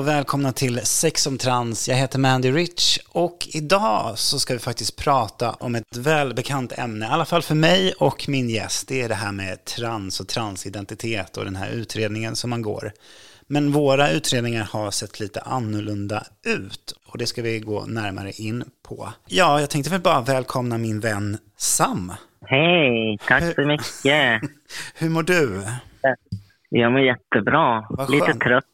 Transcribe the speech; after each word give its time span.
Och 0.00 0.08
välkomna 0.08 0.52
till 0.52 0.80
Sex 0.86 1.26
om 1.26 1.38
trans. 1.38 1.88
Jag 1.88 1.96
heter 1.96 2.18
Mandy 2.18 2.50
Rich 2.50 2.98
och 3.08 3.48
idag 3.54 4.18
så 4.18 4.38
ska 4.38 4.52
vi 4.52 4.58
faktiskt 4.58 5.04
prata 5.04 5.50
om 5.50 5.74
ett 5.74 5.96
välbekant 5.96 6.78
ämne, 6.78 7.06
i 7.06 7.08
alla 7.08 7.24
fall 7.24 7.42
för 7.42 7.54
mig 7.54 7.92
och 7.98 8.28
min 8.28 8.50
gäst. 8.50 8.88
Det 8.88 9.02
är 9.02 9.08
det 9.08 9.14
här 9.14 9.32
med 9.32 9.64
trans 9.64 10.20
och 10.20 10.28
transidentitet 10.28 11.36
och 11.36 11.44
den 11.44 11.56
här 11.56 11.70
utredningen 11.70 12.36
som 12.36 12.50
man 12.50 12.62
går. 12.62 12.92
Men 13.46 13.72
våra 13.72 14.10
utredningar 14.10 14.68
har 14.72 14.90
sett 14.90 15.20
lite 15.20 15.40
annorlunda 15.40 16.24
ut 16.46 16.94
och 17.06 17.18
det 17.18 17.26
ska 17.26 17.42
vi 17.42 17.60
gå 17.60 17.86
närmare 17.86 18.30
in 18.32 18.64
på. 18.88 19.08
Ja, 19.26 19.60
jag 19.60 19.70
tänkte 19.70 19.90
väl 19.90 20.00
bara 20.00 20.20
välkomna 20.20 20.78
min 20.78 21.00
vän 21.00 21.38
Sam. 21.56 22.12
Hej, 22.46 23.18
tack 23.28 23.54
så 23.54 23.62
mycket. 23.66 24.50
Hur 24.94 25.08
mår 25.08 25.22
du? 25.22 25.62
Jag 26.68 26.92
mår 26.92 27.00
jättebra. 27.00 27.86
Lite 28.08 28.34
trött, 28.34 28.64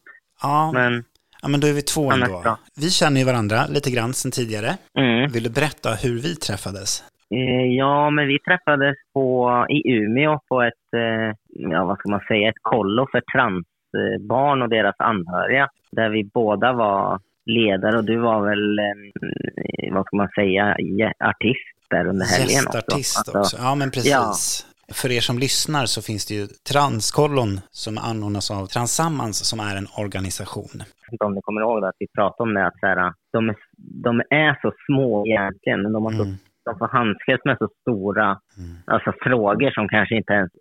Ja, 0.41 0.71
men 0.71 1.03
ja 1.47 1.51
men 1.51 1.59
då 1.59 1.67
är 1.67 1.73
vi 1.73 1.81
två 1.81 2.11
ändå. 2.11 2.39
bra. 2.41 2.57
Vi 2.75 2.89
känner 2.89 3.19
ju 3.19 3.25
varandra 3.25 3.65
lite 3.69 3.91
grann 3.91 4.13
sedan 4.13 4.31
tidigare. 4.31 4.77
mm. 4.99 5.31
Vill 5.31 5.43
du 5.43 5.49
berätta 5.49 5.89
hur 6.03 6.19
vi 6.19 6.35
träffades? 6.35 7.03
Eh, 7.35 7.65
Ja, 7.77 8.09
men 8.09 8.27
vi 8.27 8.39
träffades 8.39 8.95
på, 9.13 9.65
i 9.69 9.91
Umeå 9.91 10.39
på 10.49 10.61
ett, 10.61 10.87
eh, 10.95 11.35
ja 11.71 11.85
vad 11.85 11.97
ska 11.99 12.09
man 12.09 12.19
säga, 12.27 12.49
ett 12.49 12.61
kollo 12.61 13.07
för 13.11 13.21
transbarn 13.33 14.61
och 14.61 14.69
deras 14.69 14.95
anhöriga. 14.99 15.69
Där 15.91 16.09
vi 16.09 16.23
båda 16.33 16.73
var 16.73 17.19
ledare 17.45 17.97
och 17.97 18.03
du 18.05 18.17
var 18.17 18.41
väl, 18.49 18.79
eh, 18.79 19.93
vad 19.93 20.05
ska 20.05 20.17
man 20.17 20.29
säga, 20.29 20.75
artist 21.19 21.89
där 21.89 22.07
under 22.07 22.25
helgen 22.25 22.63
också. 22.67 22.77
Gästartist 22.77 23.17
Alltså, 23.17 23.39
också. 23.39 23.57
Ja, 23.59 23.75
men 23.75 23.91
precis. 23.91 24.65
För 24.93 25.11
er 25.11 25.21
som 25.21 25.39
lyssnar 25.39 25.85
så 25.85 26.01
finns 26.01 26.25
det 26.25 26.33
ju 26.33 26.47
Transkollon 26.69 27.59
som 27.71 27.97
anordnas 27.97 28.51
av 28.51 28.65
Transammans 28.65 29.45
som 29.45 29.59
är 29.59 29.75
en 29.75 29.87
organisation. 29.97 30.83
Vet 31.07 31.13
inte 31.13 31.25
om 31.25 31.35
ni 31.35 31.41
kommer 31.41 31.61
ihåg 31.61 31.81
det, 31.81 31.87
att 31.89 31.95
vi 31.99 32.07
pratade 32.17 32.43
om 32.49 32.53
det, 32.55 32.67
att 32.67 32.79
så 32.79 32.85
här, 32.87 33.13
de, 33.33 33.49
är, 33.49 33.55
de 34.07 34.21
är 34.29 34.59
så 34.61 34.71
små 34.85 35.25
egentligen, 35.27 35.81
men 35.81 35.91
de, 35.93 36.03
har 36.05 36.11
så, 36.11 36.23
Mm. 36.23 36.35
de 36.65 36.77
får 36.77 36.87
handskas 36.87 37.41
med 37.45 37.57
så 37.57 37.67
stora 37.81 38.27
Mm. 38.57 38.75
alltså, 38.85 39.13
frågor 39.21 39.71
som 39.71 39.87
kanske 39.89 40.15
inte 40.15 40.33
ens 40.33 40.51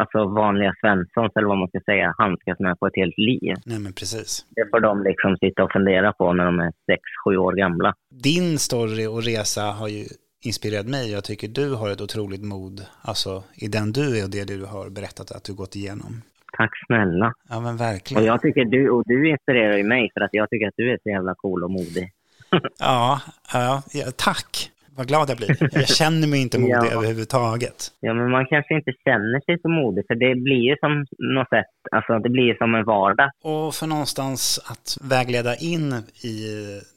alltså, 0.00 0.18
vanliga 0.42 0.72
Svenssons, 0.80 1.32
eller 1.36 1.48
vad 1.48 1.58
man 1.58 1.68
ska 1.68 1.80
säga, 1.80 2.14
handskas 2.18 2.58
med 2.58 2.78
på 2.78 2.86
ett 2.86 2.96
helt 3.02 3.18
liv. 3.18 3.54
Nej, 3.66 3.78
men 3.78 3.92
precis. 3.92 4.46
Det 4.56 4.66
får 4.70 4.80
de 4.80 5.02
liksom 5.02 5.36
sitta 5.36 5.64
och 5.64 5.72
fundera 5.72 6.12
på 6.12 6.32
när 6.32 6.44
de 6.44 6.60
är 6.60 6.72
sex, 6.90 7.02
sju 7.24 7.36
år 7.36 7.52
gamla. 7.52 7.94
Din 8.10 8.58
story 8.58 9.06
och 9.06 9.22
resa 9.22 9.62
har 9.62 9.88
ju 9.88 10.04
inspirerat 10.44 10.86
mig. 10.86 11.12
Jag 11.12 11.24
tycker 11.24 11.48
du 11.48 11.74
har 11.74 11.90
ett 11.90 12.00
otroligt 12.00 12.44
mod, 12.44 12.80
alltså 13.02 13.42
i 13.54 13.68
den 13.68 13.92
du 13.92 14.18
är 14.18 14.24
och 14.24 14.30
det 14.30 14.44
du 14.44 14.64
har 14.64 14.90
berättat 14.90 15.30
att 15.36 15.44
du 15.44 15.54
gått 15.54 15.76
igenom. 15.76 16.12
Tack 16.56 16.70
snälla. 16.86 17.32
Ja, 17.48 17.60
men 17.60 17.74
Och 17.74 17.80
verkligen. 17.80 18.24
jag 18.24 18.42
tycker 18.42 18.64
du, 18.64 18.90
och 18.90 19.02
du 19.06 19.30
inspirerar 19.30 19.76
ju 19.76 19.84
mig 19.84 20.10
för 20.14 20.20
att 20.20 20.30
jag 20.32 20.50
tycker 20.50 20.68
att 20.68 20.74
du 20.76 20.92
är 20.92 20.98
så 21.02 21.08
jävla 21.08 21.34
cool 21.34 21.64
och 21.64 21.70
modig. 21.70 22.12
Ja, 22.78 23.20
ja, 23.52 23.82
ja, 23.92 24.04
tack. 24.16 24.70
Vad 24.96 25.08
glad 25.08 25.30
jag 25.30 25.36
blir. 25.36 25.56
Jag 25.72 25.88
känner 25.88 26.26
mig 26.28 26.42
inte 26.42 26.58
modig 26.66 26.72
Ja. 26.72 26.86
överhuvudtaget. 26.92 27.88
Ja, 28.00 28.14
men 28.14 28.30
man 28.30 28.46
kanske 28.46 28.74
inte 28.74 28.92
känner 29.04 29.40
sig 29.44 29.58
så 29.62 29.68
modig, 29.68 30.04
för 30.06 30.14
det 30.14 30.34
blir 30.34 30.56
ju 30.70 30.76
som 30.80 31.06
något 31.18 31.48
sätt, 31.48 31.66
alltså 31.92 32.18
det 32.18 32.30
blir 32.30 32.42
ju 32.44 32.56
som 32.56 32.74
en 32.74 32.84
vardag. 32.84 33.30
Och 33.44 33.74
för 33.74 33.86
någonstans 33.86 34.60
att 34.66 34.98
vägleda 35.10 35.56
in 35.56 35.92
i 36.24 36.36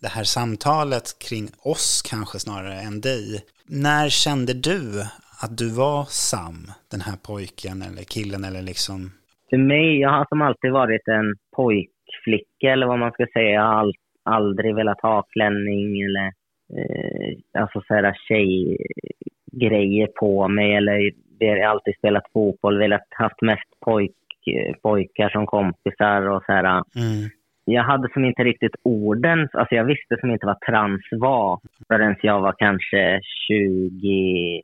det 0.02 0.08
här 0.08 0.24
samtalet 0.24 1.20
kring 1.30 1.50
oss 1.64 2.02
kanske 2.10 2.40
snarare 2.40 2.80
än 2.82 3.02
dig. 3.02 3.42
När 3.66 4.10
kände 4.10 4.54
du 4.54 5.02
att 5.42 5.58
du 5.58 5.70
var 5.70 6.06
Sam, 6.10 6.72
den 6.92 7.02
här 7.02 7.16
pojken 7.24 7.82
eller 7.82 8.04
killen 8.04 8.44
eller 8.44 8.62
liksom? 8.62 9.12
För 9.50 9.58
mig, 9.58 10.00
jag 10.00 10.10
har 10.10 10.26
som 10.30 10.42
alltid 10.42 10.72
varit 10.72 11.08
en 11.08 11.36
pojkflicka 11.56 12.72
eller 12.74 12.88
vad 12.88 13.00
man 13.00 13.12
ska 13.12 13.26
säga. 13.34 13.50
Jag 13.50 13.62
har 13.62 13.92
aldrig 14.24 14.76
velat 14.76 15.02
ha 15.02 15.22
klänning 15.22 16.02
eller 16.02 16.28
eh, 16.78 17.62
alltså 17.62 17.82
så 17.88 17.94
här 17.94 18.18
tjejgrejer 18.28 20.08
på 20.20 20.48
mig 20.48 20.76
eller 20.76 21.12
jag 21.40 21.58
har 21.58 21.72
alltid 21.72 21.96
spelat 21.98 22.32
fotboll, 22.34 22.78
velat 22.78 23.08
haft 23.10 23.42
mest 23.42 23.80
pojk, 23.86 24.12
pojkar 24.82 25.30
som 25.30 25.46
kompisar 25.46 26.30
och 26.30 26.44
så 26.46 26.52
här. 26.52 26.64
Mm. 26.66 27.30
Jag 27.66 27.84
hade 27.84 28.10
som 28.14 28.26
inte 28.26 28.44
riktigt 28.44 28.76
orden, 28.84 29.50
alltså 29.54 29.76
jag 29.76 29.86
visste 29.86 30.18
som 30.20 30.32
inte 30.32 30.46
vad 30.46 30.62
trans 30.62 31.02
var 31.12 31.60
förrän 31.88 32.16
jag 32.22 32.42
var 32.42 32.56
kanske 32.58 33.22
22 33.48 34.62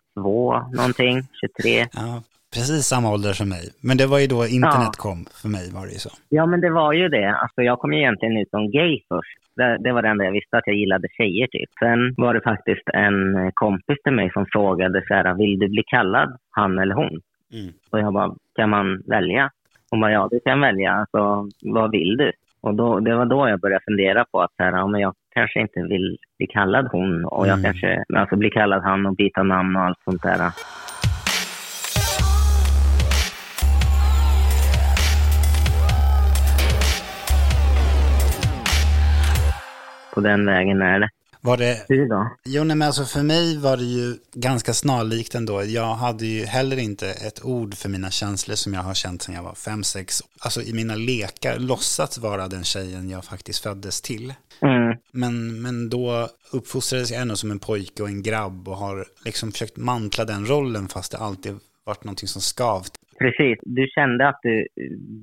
någonting, 0.77 1.21
23. 1.41 1.85
Ja, 1.93 2.21
precis 2.55 2.85
samma 2.85 3.11
ålder 3.15 3.33
som 3.33 3.49
mig. 3.49 3.65
Men 3.87 3.97
det 3.97 4.07
var 4.07 4.19
ju 4.19 4.27
då 4.27 4.39
internet 4.57 4.95
kom, 5.05 5.19
för 5.41 5.49
mig 5.49 5.65
var 5.77 5.85
det 5.87 5.93
ju 5.97 5.99
så. 6.07 6.09
Ja, 6.29 6.45
men 6.45 6.61
det 6.61 6.69
var 6.69 6.93
ju 6.93 7.09
det. 7.09 7.29
Alltså, 7.41 7.61
jag 7.69 7.79
kom 7.79 7.93
ju 7.93 7.99
egentligen 7.99 8.37
ut 8.37 8.49
som 8.49 8.71
gay 8.71 8.93
först. 9.09 9.37
Det, 9.55 9.77
det 9.83 9.91
var 9.93 10.01
det 10.01 10.09
enda 10.09 10.25
jag 10.25 10.31
visste, 10.31 10.57
att 10.57 10.67
jag 10.71 10.75
gillade 10.75 11.07
tjejer 11.17 11.47
typ. 11.47 11.69
Sen 11.79 12.13
var 12.17 12.33
det 12.33 12.41
faktiskt 12.41 12.87
en 12.93 13.51
kompis 13.53 13.97
till 14.03 14.13
mig 14.13 14.31
som 14.33 14.45
frågade 14.51 15.03
så 15.07 15.13
här, 15.13 15.33
vill 15.33 15.59
du 15.59 15.67
bli 15.69 15.83
kallad 15.87 16.37
han 16.51 16.79
eller 16.79 16.95
hon? 16.95 17.21
Mm. 17.53 17.73
Och 17.91 17.99
jag 17.99 18.13
bara, 18.13 18.35
kan 18.55 18.69
man 18.69 19.01
välja? 19.07 19.51
Hon 19.89 20.01
bara, 20.01 20.11
ja 20.11 20.27
du 20.31 20.39
kan 20.45 20.61
välja, 20.61 20.91
alltså 20.93 21.49
vad 21.61 21.91
vill 21.91 22.17
du? 22.17 22.31
Och 22.61 22.75
då, 22.75 22.99
det 22.99 23.15
var 23.15 23.25
då 23.25 23.49
jag 23.49 23.59
började 23.59 23.83
fundera 23.85 24.25
på 24.31 24.41
att 24.41 24.51
så 24.57 24.63
här, 24.63 24.71
ja, 24.71 24.87
men 24.87 25.01
jag 25.01 25.13
kanske 25.33 25.61
inte 25.61 25.81
vill 25.81 26.17
bli 26.37 26.47
kallad 26.47 26.87
hon 26.91 27.25
och 27.25 27.47
jag 27.47 27.59
Mm. 27.59 27.63
kanske, 27.63 28.03
alltså 28.15 28.35
bli 28.35 28.49
kallad 28.49 28.83
han 28.83 29.05
och 29.05 29.15
byta 29.15 29.43
namn 29.43 29.75
och 29.75 29.81
allt 29.81 29.99
sånt 30.05 30.21
där. 30.23 30.51
På 40.15 40.21
den 40.21 40.45
vägen 40.45 40.81
är 40.81 40.99
det. 40.99 41.09
Var 41.41 41.57
det 41.57 41.85
Du 41.87 42.07
då? 42.07 42.29
Jo, 42.45 42.63
nej, 42.63 42.75
men 42.75 42.87
alltså 42.87 43.03
för 43.03 43.23
mig 43.23 43.57
var 43.57 43.77
det 43.77 43.83
ju 43.83 44.15
ganska 44.33 44.73
snarlikt 44.73 45.35
ändå. 45.35 45.63
Jag 45.63 45.93
hade 45.93 46.25
ju 46.25 46.45
heller 46.45 46.79
inte 46.79 47.07
ett 47.27 47.45
ord 47.45 47.73
för 47.73 47.89
mina 47.89 48.09
känslor 48.09 48.55
som 48.55 48.73
jag 48.73 48.81
har 48.81 48.93
känt 48.93 49.21
sedan 49.21 49.35
jag 49.35 49.43
var 49.43 49.53
fem, 49.53 49.83
sex. 49.83 50.21
Alltså 50.39 50.61
i 50.61 50.73
mina 50.73 50.95
lekar 50.95 51.59
låtsats 51.59 52.17
vara 52.17 52.47
den 52.47 52.63
tjejen 52.63 53.09
jag 53.09 53.25
faktiskt 53.25 53.63
föddes 53.63 54.01
till. 54.01 54.33
Mm. 54.61 54.97
Men, 55.11 55.61
men 55.61 55.89
då 55.89 56.27
uppfostrades 56.53 57.11
jag 57.11 57.21
ändå 57.21 57.35
som 57.35 57.51
en 57.51 57.59
pojke 57.59 58.03
och 58.03 58.09
en 58.09 58.23
grabb 58.23 58.67
och 58.67 58.77
har 58.77 59.05
liksom 59.25 59.51
försökt 59.51 59.77
mantla 59.77 60.25
den 60.25 60.45
rollen 60.45 60.87
fast 60.87 61.11
det 61.11 61.17
alltid 61.17 61.53
varit 61.85 62.03
någonting 62.03 62.27
som 62.27 62.41
skavt. 62.41 62.91
Precis. 63.19 63.59
Du 63.61 63.87
kände 63.95 64.27
att 64.29 64.39
du 64.43 64.67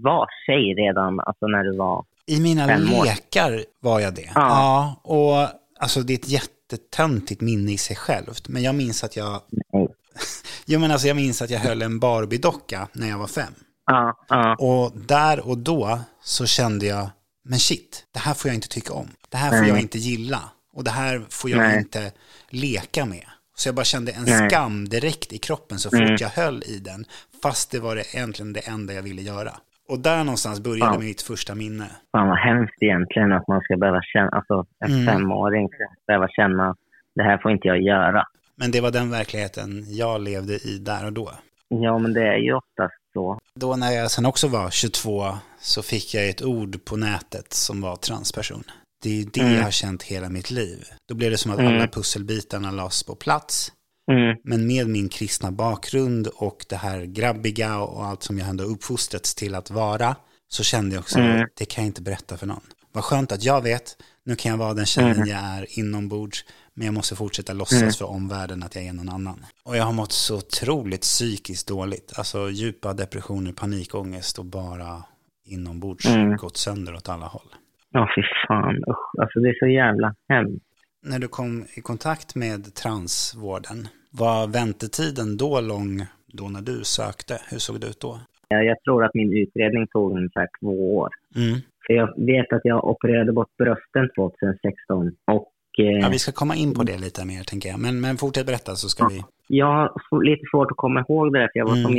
var 0.02 0.28
tjej 0.46 0.74
redan, 0.74 1.20
alltså 1.20 1.46
när 1.46 1.64
du 1.64 1.76
var... 1.76 2.04
I 2.26 2.40
mina 2.40 2.76
lekar 2.76 3.64
var 3.80 4.00
jag 4.00 4.14
det. 4.14 4.30
Ja. 4.34 4.40
ja 4.40 5.00
och 5.02 5.48
alltså 5.80 6.00
det 6.02 6.12
är 6.12 6.18
ett 6.18 6.28
jättetöntigt 6.28 7.40
minne 7.40 7.72
i 7.72 7.78
sig 7.78 7.96
självt. 7.96 8.48
Men 8.48 8.62
jag 8.62 8.74
minns 8.74 9.04
att 9.04 9.16
jag 9.16 9.40
Nej. 9.72 9.88
Jo 10.66 10.80
men 10.80 10.90
alltså 10.90 11.08
jag 11.08 11.16
minns 11.16 11.42
att 11.42 11.50
jag 11.50 11.60
höll 11.60 11.82
en 11.82 12.00
Barbie-docka 12.00 12.88
när 12.92 13.08
jag 13.08 13.18
var 13.18 13.26
fem. 13.26 13.54
Ja, 13.86 14.24
ja. 14.28 14.56
Och 14.58 14.92
där 14.96 15.40
och 15.40 15.58
då 15.58 16.00
så 16.24 16.46
kände 16.46 16.86
jag, 16.86 17.10
men 17.44 17.58
shit, 17.58 18.04
det 18.12 18.18
här 18.18 18.34
får 18.34 18.48
jag 18.48 18.54
inte 18.54 18.68
tycka 18.68 18.92
om. 18.92 19.08
Det 19.28 19.36
här 19.36 19.50
får 19.50 19.60
Nej. 19.60 19.68
jag 19.68 19.80
inte 19.80 19.98
gilla. 19.98 20.40
Och 20.74 20.84
det 20.84 20.90
här 20.90 21.26
får 21.28 21.50
jag 21.50 21.58
Nej. 21.58 21.78
inte 21.78 22.12
leka 22.48 23.04
med. 23.06 23.24
Så 23.56 23.68
jag 23.68 23.74
bara 23.74 23.84
kände 23.84 24.12
en 24.12 24.24
Nej. 24.24 24.50
skam 24.50 24.88
direkt 24.88 25.32
i 25.32 25.38
kroppen 25.38 25.78
så 25.78 25.90
fort 25.90 25.98
Mm. 25.98 26.16
jag 26.20 26.28
höll 26.28 26.62
i 26.66 26.78
den. 26.78 27.04
Fast 27.42 27.70
det 27.70 27.80
var 27.80 27.96
det 27.96 28.14
egentligen 28.14 28.52
det 28.52 28.60
enda 28.60 28.94
jag 28.94 29.02
ville 29.02 29.22
göra. 29.22 29.56
Och 29.88 29.98
där 29.98 30.24
någonstans 30.24 30.60
började 30.60 30.94
Ja. 30.94 30.98
mitt 30.98 31.22
första 31.22 31.54
minne. 31.54 31.86
Fan 32.16 32.28
vad 32.28 32.38
hemskt 32.38 32.82
egentligen 32.82 33.32
att 33.32 33.48
man 33.48 33.60
ska 33.60 33.76
behöva 33.76 34.02
känna, 34.02 34.28
alltså 34.30 34.66
en 34.84 34.92
Mm. 34.92 35.06
femåring 35.06 35.68
ska 35.68 35.84
behöva 36.06 36.28
känna 36.28 36.76
det 37.14 37.22
här 37.22 37.38
får 37.38 37.50
inte 37.50 37.68
jag 37.68 37.82
göra. 37.82 38.26
Men 38.56 38.70
det 38.70 38.80
var 38.80 38.90
den 38.90 39.10
verkligheten 39.10 39.84
jag 39.88 40.20
levde 40.20 40.52
i 40.54 40.78
där 40.78 41.06
och 41.06 41.12
då. 41.12 41.32
Ja, 41.68 41.98
men 41.98 42.12
det 42.12 42.22
är 42.28 42.36
ju 42.36 42.52
oftast 42.54 42.94
så. 43.12 43.38
Då 43.54 43.76
när 43.76 43.90
jag 43.90 44.10
sen 44.10 44.26
också 44.26 44.48
var 44.48 44.70
22 44.70 45.24
så 45.60 45.82
fick 45.82 46.14
jag 46.14 46.28
ett 46.28 46.42
ord 46.42 46.84
på 46.84 46.96
nätet 46.96 47.52
som 47.52 47.80
var 47.80 47.96
transperson. 47.96 48.62
Det 49.02 49.08
är 49.10 49.14
ju 49.14 49.24
det 49.24 49.40
Mm. 49.40 49.54
jag 49.54 49.62
har 49.62 49.70
känt 49.70 50.02
hela 50.02 50.28
mitt 50.28 50.50
liv. 50.50 50.78
Då 51.08 51.14
blev 51.14 51.30
det 51.30 51.36
som 51.36 51.52
att 51.52 51.58
Mm. 51.58 51.74
alla 51.74 51.86
pusselbitarna 51.88 52.70
lades 52.70 53.02
på 53.02 53.14
plats. 53.14 53.72
Mm. 54.10 54.36
Men 54.44 54.66
med 54.66 54.88
min 54.88 55.08
kristna 55.08 55.50
bakgrund 55.52 56.26
och 56.26 56.64
det 56.68 56.76
här 56.76 57.00
grabbiga 57.04 57.78
och 57.80 58.04
allt 58.04 58.22
som 58.22 58.38
jag 58.38 58.48
ändå 58.48 58.64
uppfostrats 58.64 59.34
till 59.34 59.54
att 59.54 59.70
vara 59.70 60.16
så 60.48 60.62
kände 60.64 60.94
jag 60.94 61.00
också 61.00 61.18
Mm. 61.18 61.42
att 61.42 61.48
det 61.58 61.64
kan 61.64 61.84
jag 61.84 61.88
inte 61.88 62.02
berätta 62.02 62.36
för 62.36 62.46
någon. 62.46 62.60
Vad 62.92 63.04
skönt 63.04 63.32
att 63.32 63.44
jag 63.44 63.62
vet, 63.62 63.96
nu 64.24 64.36
kan 64.36 64.50
jag 64.50 64.58
vara 64.58 64.74
den 64.74 64.86
tjejen 64.86 65.16
Mm. 65.16 65.28
jag 65.28 65.38
är 65.40 65.78
inombords, 65.78 66.44
men 66.74 66.84
jag 66.86 66.94
måste 66.94 67.16
fortsätta 67.16 67.52
låtsas 67.52 67.82
Mm. 67.82 67.92
för 67.92 68.04
omvärlden 68.10 68.62
att 68.62 68.74
jag 68.74 68.84
är 68.84 68.92
någon 68.92 69.08
annan. 69.08 69.44
Och 69.64 69.76
jag 69.76 69.84
har 69.84 69.92
mått 69.92 70.12
så 70.12 70.36
otroligt 70.36 71.00
psykiskt 71.00 71.68
dåligt, 71.68 72.12
alltså 72.18 72.50
djupa 72.50 72.92
depressioner, 72.92 73.52
panikångest 73.52 74.38
och 74.38 74.44
bara 74.44 75.02
inombords 75.44 76.06
Mm. 76.06 76.36
gått 76.36 76.56
sönder 76.56 76.94
åt 76.94 77.08
alla 77.08 77.26
håll. 77.26 77.48
Ja, 77.90 78.08
fy 78.16 78.22
fan. 78.48 78.76
Usch. 78.76 79.20
Alltså 79.22 79.40
det 79.40 79.48
är 79.48 79.58
så 79.58 79.66
jävla 79.66 80.14
hemskt. 80.28 80.64
När 81.04 81.18
du 81.18 81.28
kom 81.28 81.64
i 81.74 81.80
kontakt 81.80 82.34
med 82.34 82.74
transvården, 82.74 83.88
var 84.10 84.46
väntetiden 84.46 85.36
då 85.36 85.60
lång 85.60 86.06
då 86.26 86.48
när 86.48 86.60
du 86.60 86.84
sökte? 86.84 87.34
Hur 87.50 87.58
såg 87.58 87.80
det 87.80 87.86
ut 87.86 88.00
då? 88.00 88.20
Jag, 88.48 88.82
tror 88.82 89.04
att 89.04 89.14
min 89.14 89.32
utredning 89.32 89.86
tog 89.86 90.16
ungefär 90.16 90.48
två 90.60 90.96
år. 90.96 91.10
Mm. 91.36 91.60
För 91.86 91.94
jag 91.94 92.26
vet 92.26 92.52
att 92.52 92.60
jag 92.64 92.84
opererade 92.84 93.32
bort 93.32 93.56
brösten 93.56 94.08
2016 94.16 95.12
och... 95.32 95.52
Eh, 95.78 95.84
ja, 95.84 96.08
vi 96.12 96.18
ska 96.18 96.32
komma 96.32 96.54
in 96.54 96.74
på 96.74 96.82
det 96.82 96.98
lite 96.98 97.24
mer, 97.24 97.42
tänker 97.44 97.68
jag. 97.68 97.80
Men, 97.80 98.00
men 98.00 98.16
fortsätt 98.16 98.46
berätta 98.46 98.74
så 98.74 98.88
ska 98.88 99.04
ja, 99.04 99.08
vi... 99.08 99.56
Jag 99.56 99.66
har 99.66 100.24
lite 100.24 100.42
svårt 100.50 100.70
att 100.70 100.76
komma 100.76 101.04
ihåg 101.08 101.32
det 101.32 101.38
där, 101.38 101.48
för 101.52 101.58
jag 101.58 101.66
var 101.66 101.76
mm. 101.76 101.84
så 101.84 101.90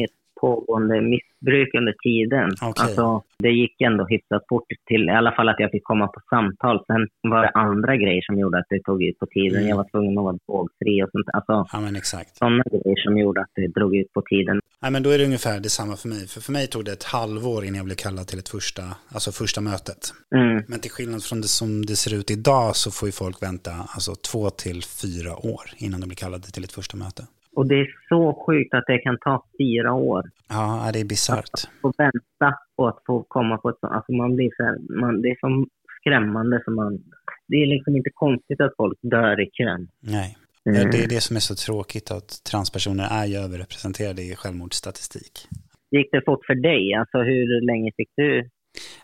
pågående 0.44 0.96
missbruk 1.02 1.70
under 1.80 1.96
tiden. 2.08 2.50
Okay. 2.70 2.84
Alltså, 2.84 3.06
det 3.40 3.54
gick 3.62 3.76
ändå 3.82 4.04
hyfsat 4.14 4.44
fort 4.50 4.70
till, 4.90 5.04
i 5.14 5.16
alla 5.20 5.32
fall 5.36 5.50
att 5.50 5.60
jag 5.60 5.72
fick 5.72 5.84
komma 5.84 6.08
på 6.08 6.20
samtal. 6.30 6.78
Sen 6.88 7.02
var 7.32 7.42
det 7.42 7.50
andra 7.50 7.94
grejer 8.04 8.22
som 8.22 8.40
gjorde 8.40 8.58
att 8.60 8.70
det 8.70 8.80
tog 8.84 9.04
ut 9.04 9.20
på 9.20 9.26
tiden. 9.26 9.58
Mm. 9.58 9.70
Jag 9.70 9.78
var 9.78 9.88
tvungen 9.92 10.18
att 10.18 10.24
vara 10.24 10.38
drogfri 10.48 11.04
och 11.04 11.10
sånt. 11.12 11.30
Alltså, 11.34 11.54
ja, 11.74 11.80
men 11.86 11.96
exakt. 11.96 12.38
Sådana 12.38 12.64
grejer 12.72 13.00
som 13.06 13.18
gjorde 13.18 13.42
att 13.42 13.54
det 13.56 13.68
drog 13.68 13.96
ut 13.96 14.14
på 14.14 14.22
tiden. 14.22 14.60
Nej, 14.82 14.92
men 14.92 15.04
då 15.04 15.10
är 15.10 15.18
det 15.18 15.26
ungefär 15.26 15.60
detsamma 15.60 15.96
för 15.96 16.10
mig. 16.10 16.28
För 16.28 16.42
för 16.42 16.52
mig 16.52 16.68
tog 16.68 16.86
det 16.86 16.92
ett 16.92 17.04
halvår 17.04 17.60
innan 17.66 17.78
jag 17.82 17.86
blev 17.86 17.96
kallad 17.96 18.28
till 18.28 18.40
ett 18.40 18.50
första, 18.50 18.84
alltså 19.16 19.32
första 19.32 19.62
mötet. 19.62 20.02
Mm. 20.36 20.64
Men 20.68 20.80
till 20.80 20.92
skillnad 20.92 21.24
från 21.24 21.42
det 21.42 21.48
som 21.60 21.86
det 21.86 21.96
ser 21.96 22.14
ut 22.20 22.32
idag 22.32 22.76
så 22.76 22.92
får 22.92 23.08
ju 23.08 23.12
folk 23.12 23.44
vänta 23.48 23.72
alltså 23.96 24.12
två 24.30 24.50
till 24.50 24.84
fyra 25.02 25.34
år 25.54 25.66
innan 25.78 26.02
de 26.02 26.08
blir 26.08 26.22
kallade 26.26 26.48
till 26.54 26.64
ett 26.64 26.72
första 26.80 26.98
möte. 26.98 27.24
Och 27.56 27.68
det 27.68 27.76
är 27.76 27.88
så 28.10 28.44
sjukt 28.46 28.74
att 28.74 28.84
det 28.88 28.98
kan 28.98 29.18
ta 29.18 29.46
fyra 29.58 29.94
år. 29.94 30.24
Ja, 30.50 30.90
det 30.94 31.00
är 31.00 31.06
bisarrt. 31.06 31.54
Att 31.54 31.70
få 31.82 31.94
vänta 31.98 32.58
på 32.76 32.88
att 32.88 33.00
få 33.06 33.24
komma 33.24 33.58
på 33.58 33.70
ett 33.70 33.80
sånt. 33.80 33.94
Alltså 33.94 34.12
man 34.12 34.36
blir 34.36 34.52
så 34.58 34.64
här, 34.64 34.78
man, 35.02 35.22
det 35.22 35.28
är 35.28 35.38
så 35.40 35.66
skrämmande 36.00 36.62
som 36.66 36.76
man... 36.76 37.00
Det 37.48 37.56
är 37.56 37.66
liksom 37.66 37.96
inte 37.96 38.10
konstigt 38.14 38.62
att 38.62 38.74
folk 38.78 39.00
dör 39.02 39.42
i 39.42 39.50
kön. 39.54 39.88
Nej. 40.00 40.38
Mm. 40.66 40.92
Det 40.92 41.04
är 41.04 41.08
det 41.08 41.22
som 41.22 41.36
är 41.36 41.40
så 41.40 41.56
tråkigt 41.56 42.12
att 42.12 42.44
transpersoner 42.44 43.08
är 43.12 43.26
ju 43.26 43.36
överrepresenterade 43.36 44.22
i 44.22 44.36
självmordsstatistik. 44.36 45.48
Gick 45.92 46.12
det 46.12 46.22
fort 46.26 46.46
för 46.46 46.56
dig? 46.56 46.94
Alltså 46.94 47.18
hur 47.18 47.66
länge 47.66 47.92
fick 47.98 48.10
du? 48.16 48.50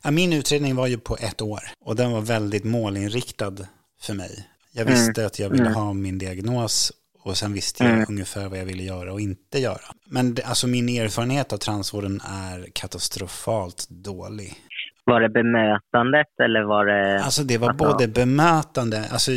Ja, 0.04 0.12
min 0.12 0.34
utredning 0.34 0.76
var 0.76 0.88
ju 0.88 0.98
på 0.98 1.16
ett 1.16 1.42
år 1.42 1.60
och 1.86 1.96
den 1.96 2.12
var 2.12 2.22
väldigt 2.22 2.64
målinriktad 2.64 3.56
för 4.02 4.14
mig. 4.14 4.48
Jag 4.74 4.86
visste 4.86 5.22
mm. 5.22 5.28
att 5.28 5.40
jag 5.40 5.50
ville 5.50 5.70
mm. 5.70 5.74
ha 5.74 5.94
min 5.94 6.18
diagnos 6.18 6.92
och 7.22 7.38
sen 7.38 7.54
visste 7.54 7.84
jag 7.84 7.94
mm. 7.94 8.06
ungefär 8.10 8.50
vad 8.50 8.60
jag 8.60 8.66
ville 8.66 8.84
göra 8.84 9.14
och 9.14 9.22
inte 9.22 9.60
göra. 9.60 9.94
Men 10.06 10.34
det, 10.34 10.44
alltså 10.44 10.68
min 10.68 10.90
erfarenhet 10.90 11.54
av 11.54 11.58
transvården 11.58 12.22
är 12.22 12.68
katastrofalt 12.74 13.88
dålig. 13.90 14.54
Var 15.04 15.22
det 15.22 15.30
bemötandet 15.30 16.40
eller 16.44 16.64
var 16.64 16.86
det? 16.86 17.24
Alltså 17.24 17.44
det 17.44 17.58
var 17.58 17.74
både 17.74 18.08
bemötande, 18.08 19.06
alltså 19.12 19.32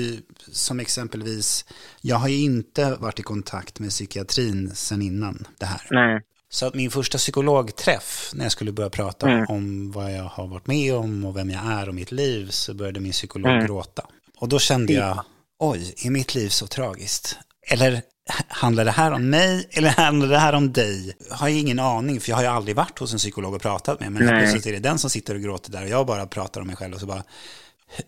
som 0.53 0.81
exempelvis, 0.81 1.65
jag 2.01 2.17
har 2.17 2.29
ju 2.29 2.37
inte 2.37 2.97
varit 3.01 3.21
i 3.21 3.23
kontakt 3.23 3.81
med 3.81 3.91
psykiatrin 3.91 4.71
sen 4.75 5.03
innan 5.03 5.47
det 5.59 5.67
här. 5.67 5.81
Nej. 5.91 6.23
Så 6.49 6.67
att 6.67 6.75
min 6.75 6.91
första 6.91 7.19
psykologträff, 7.19 8.31
när 8.35 8.45
jag 8.45 8.53
skulle 8.53 8.73
börja 8.73 8.91
prata 8.91 9.31
mm. 9.31 9.47
om 9.49 9.93
vad 9.93 10.13
jag 10.13 10.25
har 10.25 10.47
varit 10.47 10.67
med 10.67 10.95
om 10.95 11.25
och 11.25 11.37
vem 11.37 11.51
jag 11.51 11.65
är 11.65 11.89
och 11.89 11.95
mitt 11.95 12.13
liv, 12.13 12.49
så 12.51 12.75
började 12.75 13.01
min 13.01 13.13
psykolog 13.13 13.53
mm. 13.53 13.67
gråta. 13.67 14.07
Och 14.39 14.49
då 14.49 14.59
kände 14.59 14.93
jag, 14.93 15.25
oj, 15.59 15.95
är 16.05 16.11
mitt 16.11 16.35
liv 16.35 16.49
så 16.49 16.67
tragiskt? 16.67 17.39
Eller 17.67 18.03
handlar 18.49 18.85
det 18.85 18.91
här 18.91 19.13
om 19.13 19.31
mig 19.31 19.69
eller 19.73 19.89
handlar 19.89 20.29
det 20.29 20.39
här 20.39 20.53
om 20.53 20.73
dig? 20.73 21.17
Jag 21.29 21.37
har 21.37 21.49
ingen 21.49 21.79
aning, 21.79 22.21
för 22.21 22.31
jag 22.31 22.37
har 22.37 22.43
ju 22.43 22.49
aldrig 22.49 22.77
varit 22.77 22.99
hos 22.99 23.13
en 23.13 23.19
psykolog 23.19 23.55
och 23.55 23.63
pratat 23.63 24.01
med. 24.01 24.13
Men 24.13 24.29
plötsligt 24.29 24.67
är 24.67 24.73
det 24.73 24.79
den 24.79 24.99
som 24.99 25.11
sitter 25.11 25.35
och 25.35 25.41
gråter 25.41 25.73
där 25.73 25.83
och 25.83 25.89
jag 25.89 26.07
bara 26.07 26.27
pratar 26.27 26.61
om 26.61 26.67
mig 26.67 26.77
själv 26.77 26.95
och 26.95 27.01
så 27.01 27.07
bara 27.07 27.23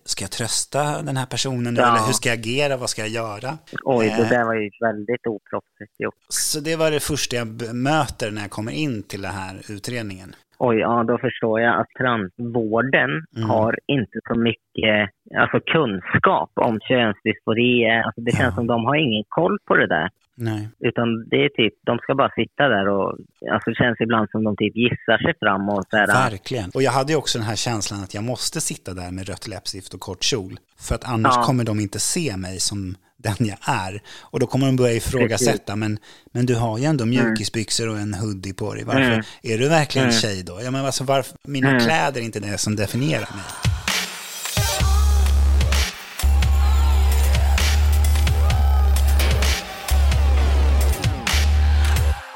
Ska 0.04 0.24
jag 0.24 0.30
trösta 0.30 1.02
den 1.02 1.16
här 1.16 1.26
personen? 1.26 1.76
Ja. 1.76 1.88
Eller 1.88 2.06
hur 2.06 2.12
ska 2.12 2.28
jag 2.28 2.38
agera? 2.38 2.76
Vad 2.76 2.90
ska 2.90 3.02
jag 3.02 3.10
göra? 3.10 3.58
Oj, 3.82 4.06
det 4.06 4.22
eh. 4.22 4.28
där 4.28 4.44
var 4.44 4.54
ju 4.54 4.70
väldigt 4.80 5.26
oproffsigt 5.26 5.92
gjort. 5.98 6.14
Så 6.28 6.60
det 6.60 6.76
var 6.76 6.90
det 6.90 7.00
första 7.00 7.36
jag 7.36 7.74
möter 7.74 8.30
när 8.30 8.42
jag 8.42 8.50
kommer 8.50 8.72
in 8.72 9.02
till 9.02 9.22
den 9.22 9.32
här 9.32 9.62
utredningen. 9.68 10.34
Oj, 10.58 10.76
ja 10.76 11.04
då 11.04 11.18
förstår 11.18 11.60
jag 11.60 11.80
att 11.80 11.88
transvården 11.98 13.10
mm. 13.36 13.50
har 13.50 13.78
inte 13.86 14.18
så 14.28 14.34
mycket 14.38 15.10
alltså, 15.36 15.60
kunskap 15.60 16.50
om 16.54 16.80
könsdysfori. 16.80 18.00
Alltså, 18.04 18.20
det 18.20 18.30
känns 18.30 18.52
ja. 18.52 18.56
som 18.56 18.66
de 18.66 18.84
har 18.84 18.96
ingen 18.96 19.24
koll 19.28 19.58
på 19.66 19.76
det 19.76 19.86
där. 19.86 20.08
Nej. 20.36 20.68
Utan 20.80 21.28
det 21.28 21.44
är 21.44 21.48
typ, 21.48 21.74
de 21.86 21.98
ska 21.98 22.14
bara 22.14 22.30
sitta 22.30 22.68
där 22.68 22.88
och, 22.88 23.18
alltså 23.52 23.70
det 23.70 23.76
känns 23.76 24.00
ibland 24.00 24.30
som 24.30 24.44
de 24.44 24.56
typ 24.56 24.76
gissar 24.76 25.18
sig 25.18 25.34
fram 25.40 25.68
och 25.68 25.84
så 25.90 25.96
här. 25.96 26.06
Verkligen. 26.06 26.70
Och 26.74 26.82
jag 26.82 26.92
hade 26.92 27.12
ju 27.12 27.18
också 27.18 27.38
den 27.38 27.46
här 27.46 27.56
känslan 27.56 28.02
att 28.02 28.14
jag 28.14 28.24
måste 28.24 28.60
sitta 28.60 28.94
där 28.94 29.10
med 29.10 29.28
rött 29.28 29.48
läppstift 29.48 29.94
och 29.94 30.00
kort 30.00 30.22
kjol. 30.22 30.52
För 30.88 30.94
att 30.94 31.04
annars 31.08 31.36
ja. 31.36 31.42
kommer 31.42 31.64
de 31.64 31.80
inte 31.80 31.98
se 31.98 32.36
mig 32.36 32.60
som 32.60 32.94
den 33.24 33.48
jag 33.48 33.58
är. 33.62 34.02
Och 34.20 34.40
då 34.40 34.46
kommer 34.46 34.66
de 34.66 34.76
börja 34.76 34.94
ifrågasätta, 34.94 35.76
men, 35.76 35.98
men 36.32 36.46
du 36.46 36.54
har 36.54 36.78
ju 36.78 36.84
ändå 36.84 37.04
mm. 37.04 37.24
mjukisbyxor 37.24 37.88
och 37.88 37.98
en 37.98 38.14
hoodie 38.14 38.52
på 38.52 38.74
dig. 38.74 38.84
Varför? 38.84 39.00
Mm. 39.00 39.24
Är 39.42 39.58
du 39.58 39.68
verkligen 39.68 40.08
mm. 40.08 40.20
tjej 40.20 40.42
då? 40.42 40.60
Ja, 40.62 40.70
men 40.70 40.86
alltså, 40.86 41.04
varför, 41.04 41.36
mina 41.44 41.80
kläder 41.80 42.20
är 42.20 42.24
inte 42.24 42.40
det 42.40 42.58
som 42.58 42.76
definierar 42.76 43.20
mig. 43.34 43.73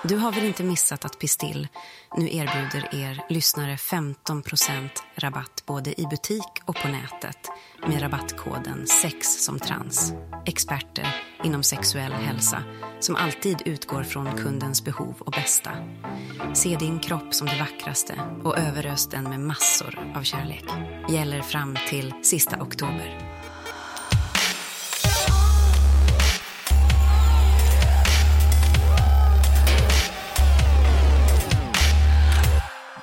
Du 0.08 0.16
har 0.16 0.32
väl 0.32 0.44
inte 0.44 0.64
missat 0.64 1.05
att 1.05 1.19
Pistill 1.19 1.69
nu 2.16 2.25
erbjuder 2.25 2.94
er 2.94 3.25
lyssnare 3.28 3.76
15% 3.76 4.88
rabatt 5.16 5.62
både 5.66 6.00
i 6.00 6.06
butik 6.10 6.62
och 6.64 6.76
på 6.76 6.88
nätet 6.88 7.38
med 7.87 8.02
rabattkoden 8.02 8.87
SEX 8.87 9.44
som 9.44 9.58
trans. 9.58 10.12
Experter 10.46 11.06
inom 11.44 11.62
sexuell 11.62 12.12
hälsa 12.12 12.62
som 13.00 13.16
alltid 13.16 13.62
utgår 13.64 14.02
från 14.02 14.37
kundens 14.37 14.84
behov 14.84 15.14
och 15.19 15.32
bästa. 15.32 15.70
Se 16.54 16.76
din 16.76 16.99
kropp 16.99 17.34
som 17.34 17.46
det 17.46 17.58
vackraste 17.58 18.20
och 18.44 18.58
överös 18.58 19.06
den 19.06 19.25
med 19.25 19.40
massor 19.40 20.12
av 20.16 20.22
kärlek. 20.22 20.64
Gäller 21.08 21.43
fram 21.43 21.76
till 21.88 22.14
sista 22.22 22.62
oktober. 22.62 23.38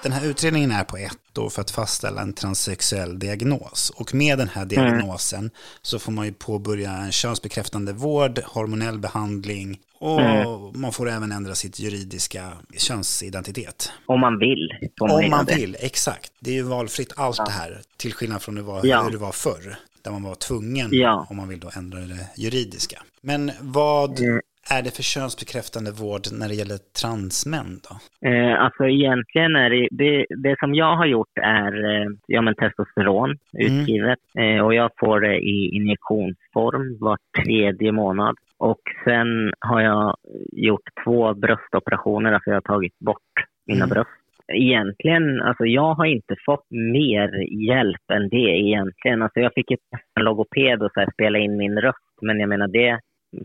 Den 0.06 0.12
här 0.12 0.26
utredningen 0.26 0.72
är 0.72 0.84
på 0.84 0.98
ett 0.98 1.38
år 1.38 1.50
för 1.50 1.62
att 1.62 1.72
fastställa 1.72 2.22
en 2.22 2.34
transsexuell 2.34 3.20
diagnos. 3.20 3.90
Och 3.90 4.14
med 4.14 4.38
den 4.38 4.50
här 4.50 4.66
diagnosen 4.66 5.40
mm. 5.40 5.52
så 5.82 6.00
får 6.00 6.12
man 6.12 6.26
ju 6.26 6.34
påbörja 6.34 6.92
en 6.92 7.12
könsbekräftande 7.12 7.94
vård, 7.94 8.40
hormonell 8.46 9.00
behandling 9.00 9.80
och 10.00 10.22
mm. 10.22 10.82
man 10.82 10.92
får 10.92 11.10
även 11.10 11.32
ändra 11.32 11.56
sitt 11.56 11.80
juridiska 11.80 12.52
könsidentitet. 12.78 13.92
Om 14.06 14.20
man 14.20 14.40
vill. 14.40 14.70
Om 15.00 15.10
man, 15.10 15.30
man 15.30 15.46
vill, 15.46 15.78
exakt. 15.80 16.32
Det 16.40 16.50
är 16.50 16.56
ju 16.56 16.64
valfritt 16.64 17.14
allt 17.16 17.38
ja. 17.38 17.46
det 17.46 17.52
här, 17.52 17.82
till 17.98 18.14
skillnad 18.14 18.42
från 18.42 18.56
det 18.56 18.62
var, 18.62 18.86
ja. 18.86 19.04
hur 19.04 19.12
det 19.12 19.18
var 19.18 19.32
förr. 19.32 19.76
Där 20.02 20.12
man 20.12 20.24
var 20.24 20.36
tvungen, 20.36 20.90
ja. 20.92 21.28
om 21.30 21.38
man 21.38 21.48
vill 21.48 21.60
då 21.60 21.72
ändra 21.76 22.00
det 22.00 22.28
juridiska. 22.36 23.04
Men 23.22 23.52
vad 23.62 24.20
mm 24.20 24.42
är 24.74 24.82
det 24.84 24.96
för 24.96 25.04
könsbekräftande 25.04 25.92
vård 25.92 26.22
när 26.40 26.48
det 26.48 26.54
gäller 26.62 26.80
transmän 27.02 27.72
då? 27.86 27.94
Eh, 28.30 28.64
alltså 28.64 28.84
egentligen 28.88 29.56
är 29.56 29.70
det, 29.70 29.88
det, 29.92 30.26
det, 30.30 30.56
som 30.60 30.76
jag 30.76 30.96
har 30.96 31.06
gjort 31.06 31.38
är 31.42 31.72
eh, 31.86 32.08
ja, 32.28 32.42
men 32.42 32.56
testosteron 32.56 33.38
utgivet 33.54 34.20
mm. 34.36 34.58
eh, 34.58 34.66
och 34.66 34.74
jag 34.74 34.92
får 35.00 35.20
det 35.20 35.38
i 35.38 35.76
injektionsform 35.76 36.98
var 37.00 37.18
tredje 37.44 37.92
månad. 37.92 38.36
Och 38.58 38.82
sen 39.04 39.54
har 39.60 39.82
jag 39.82 40.16
gjort 40.52 40.90
två 41.04 41.34
bröstoperationer, 41.34 42.32
alltså 42.32 42.50
jag 42.50 42.56
har 42.56 42.62
tagit 42.62 43.00
bort 43.00 43.34
mina 43.68 43.86
mm. 43.86 43.90
bröst. 43.90 44.10
Egentligen, 44.54 45.42
alltså 45.42 45.66
jag 45.66 45.94
har 45.94 46.06
inte 46.06 46.36
fått 46.46 46.72
mer 46.72 47.30
hjälp 47.68 48.12
än 48.14 48.30
det 48.30 48.52
egentligen. 48.66 49.22
Alltså 49.22 49.40
jag 49.40 49.54
fick 49.54 49.72
en 49.72 50.24
logoped 50.24 50.84
och 50.84 50.92
så 50.94 51.00
här, 51.00 51.10
spela 51.14 51.38
in 51.40 51.58
min 51.58 51.82
röst, 51.82 52.16
men 52.22 52.40
jag 52.40 52.50
menar 52.50 52.68
det 52.68 53.00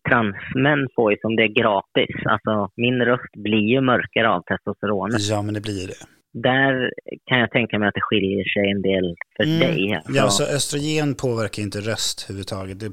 transmän 0.09 0.89
får 0.95 1.13
ju 1.13 1.19
som 1.21 1.37
det 1.37 1.43
är 1.43 1.55
gratis. 1.63 2.17
Alltså 2.33 2.71
min 2.77 2.99
röst 3.11 3.33
blir 3.37 3.67
ju 3.75 3.81
mörkare 3.81 4.29
av 4.31 4.41
testosteronet. 4.43 5.21
Ja, 5.21 5.43
men 5.43 5.55
det 5.55 5.61
blir 5.61 5.87
det. 5.87 6.01
Där 6.33 6.91
kan 7.27 7.39
jag 7.39 7.51
tänka 7.51 7.79
mig 7.79 7.89
att 7.89 7.95
det 7.95 8.01
skiljer 8.01 8.45
sig 8.45 8.71
en 8.71 8.83
del 8.83 9.17
för 9.37 9.45
mm. 9.45 9.59
dig. 9.61 9.95
Alltså. 9.95 10.13
Ja, 10.13 10.29
så 10.31 10.45
östrogen 10.57 11.15
påverkar 11.15 11.63
inte 11.63 11.81
röst 11.81 12.27
överhuvudtaget. 12.29 12.81
Det 12.81 12.91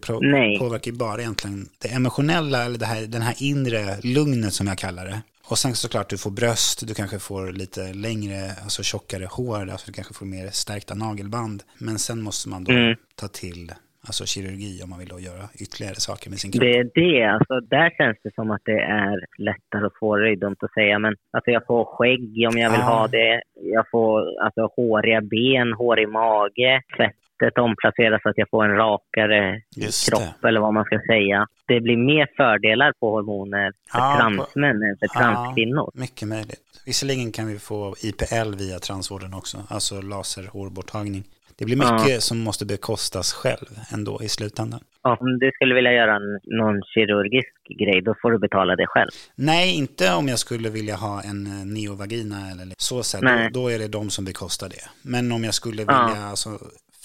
påverkar 0.59 0.91
ju 0.91 0.97
bara 0.97 1.21
egentligen 1.21 1.65
det 1.81 1.87
emotionella, 1.87 2.65
eller 2.65 2.79
det 2.79 2.85
här, 2.85 3.01
den 3.07 3.21
här 3.21 3.35
inre 3.39 3.81
lugnet 4.03 4.53
som 4.53 4.67
jag 4.67 4.77
kallar 4.77 5.05
det. 5.05 5.21
Och 5.49 5.57
sen 5.57 5.75
såklart 5.75 6.09
du 6.09 6.17
får 6.17 6.31
bröst, 6.31 6.87
du 6.87 6.93
kanske 6.93 7.19
får 7.19 7.51
lite 7.51 7.93
längre, 7.93 8.51
alltså 8.63 8.83
tjockare 8.83 9.25
hår, 9.31 9.69
alltså 9.69 9.87
du 9.87 9.93
kanske 9.93 10.13
får 10.13 10.25
mer 10.25 10.47
stärkta 10.47 10.95
nagelband. 10.95 11.63
Men 11.77 11.99
sen 11.99 12.21
måste 12.21 12.49
man 12.49 12.63
då 12.63 12.71
mm. 12.71 12.95
ta 13.15 13.27
till 13.27 13.71
alltså 14.07 14.25
kirurgi 14.25 14.81
om 14.83 14.89
man 14.89 14.99
vill 14.99 15.07
då 15.07 15.19
göra 15.19 15.43
ytterligare 15.63 15.95
saker 15.95 16.29
med 16.29 16.39
sin 16.39 16.51
kropp? 16.51 16.61
Det 16.61 16.77
är 16.79 16.89
det, 16.95 17.23
alltså 17.23 17.59
där 17.59 17.89
känns 17.97 18.17
det 18.23 18.33
som 18.33 18.51
att 18.51 18.61
det 18.65 18.79
är 18.79 19.25
lättare 19.37 19.85
att 19.85 19.97
få 19.99 20.15
det, 20.15 20.25
det 20.25 20.31
är 20.31 20.35
dumt 20.35 20.61
att 20.61 20.73
säga, 20.73 20.99
men 20.99 21.15
alltså 21.31 21.51
jag 21.51 21.65
får 21.65 21.85
skägg 21.85 22.47
om 22.51 22.57
jag 22.57 22.71
vill 22.71 22.81
ah. 22.81 22.93
ha 22.93 23.07
det, 23.07 23.41
jag 23.53 23.85
får 23.91 24.43
alltså 24.43 24.69
håriga 24.75 25.21
ben, 25.21 25.73
hårig 25.73 26.09
mage, 26.09 26.81
fettet 26.97 27.57
omplaceras 27.57 28.21
så 28.21 28.29
att 28.29 28.37
jag 28.37 28.49
får 28.49 28.65
en 28.65 28.75
rakare 28.75 29.61
Just 29.75 30.09
kropp 30.09 30.41
det. 30.41 30.47
eller 30.47 30.59
vad 30.59 30.73
man 30.73 30.85
ska 30.85 30.99
säga. 30.99 31.47
Det 31.67 31.79
blir 31.81 31.97
mer 31.97 32.27
fördelar 32.37 32.93
på 32.99 33.11
hormoner 33.11 33.71
för 33.91 33.99
ah, 33.99 34.17
transmän 34.17 34.83
än 34.83 34.97
för 34.99 35.07
transkvinnor. 35.07 35.91
Mycket 35.93 36.27
möjligt. 36.27 36.61
Visserligen 36.85 37.31
kan 37.31 37.47
vi 37.47 37.59
få 37.59 37.95
IPL 38.03 38.55
via 38.57 38.79
transvården 38.79 39.33
också, 39.33 39.57
alltså 39.69 40.01
laserhårborttagning 40.01 41.23
det 41.59 41.65
blir 41.65 41.77
mycket 41.77 42.13
ja. 42.13 42.19
som 42.19 42.39
måste 42.39 42.65
bekostas 42.65 43.33
själv 43.33 43.67
ändå 43.93 44.19
i 44.23 44.29
slutändan. 44.29 44.79
Ja, 45.03 45.17
om 45.19 45.39
du 45.39 45.51
skulle 45.51 45.75
vilja 45.75 45.93
göra 45.93 46.15
en, 46.15 46.39
någon 46.43 46.81
kirurgisk 46.83 47.53
grej, 47.79 48.01
då 48.01 48.15
får 48.21 48.31
du 48.31 48.39
betala 48.39 48.75
det 48.75 48.87
själv. 48.87 49.09
Nej, 49.35 49.77
inte 49.77 50.13
om 50.13 50.27
jag 50.27 50.39
skulle 50.39 50.69
vilja 50.69 50.95
ha 50.95 51.21
en 51.21 51.45
eh, 51.45 51.65
neovagina 51.65 52.51
eller 52.51 52.67
så 52.77 53.03
sätt. 53.03 53.21
Då, 53.21 53.61
då 53.61 53.67
är 53.69 53.79
det 53.79 53.87
de 53.87 54.09
som 54.09 54.25
bekostar 54.25 54.69
det. 54.69 55.09
Men 55.11 55.31
om 55.31 55.43
jag 55.43 55.53
skulle 55.53 55.81
vilja, 55.81 56.09
ja. 56.15 56.29
alltså, 56.29 56.49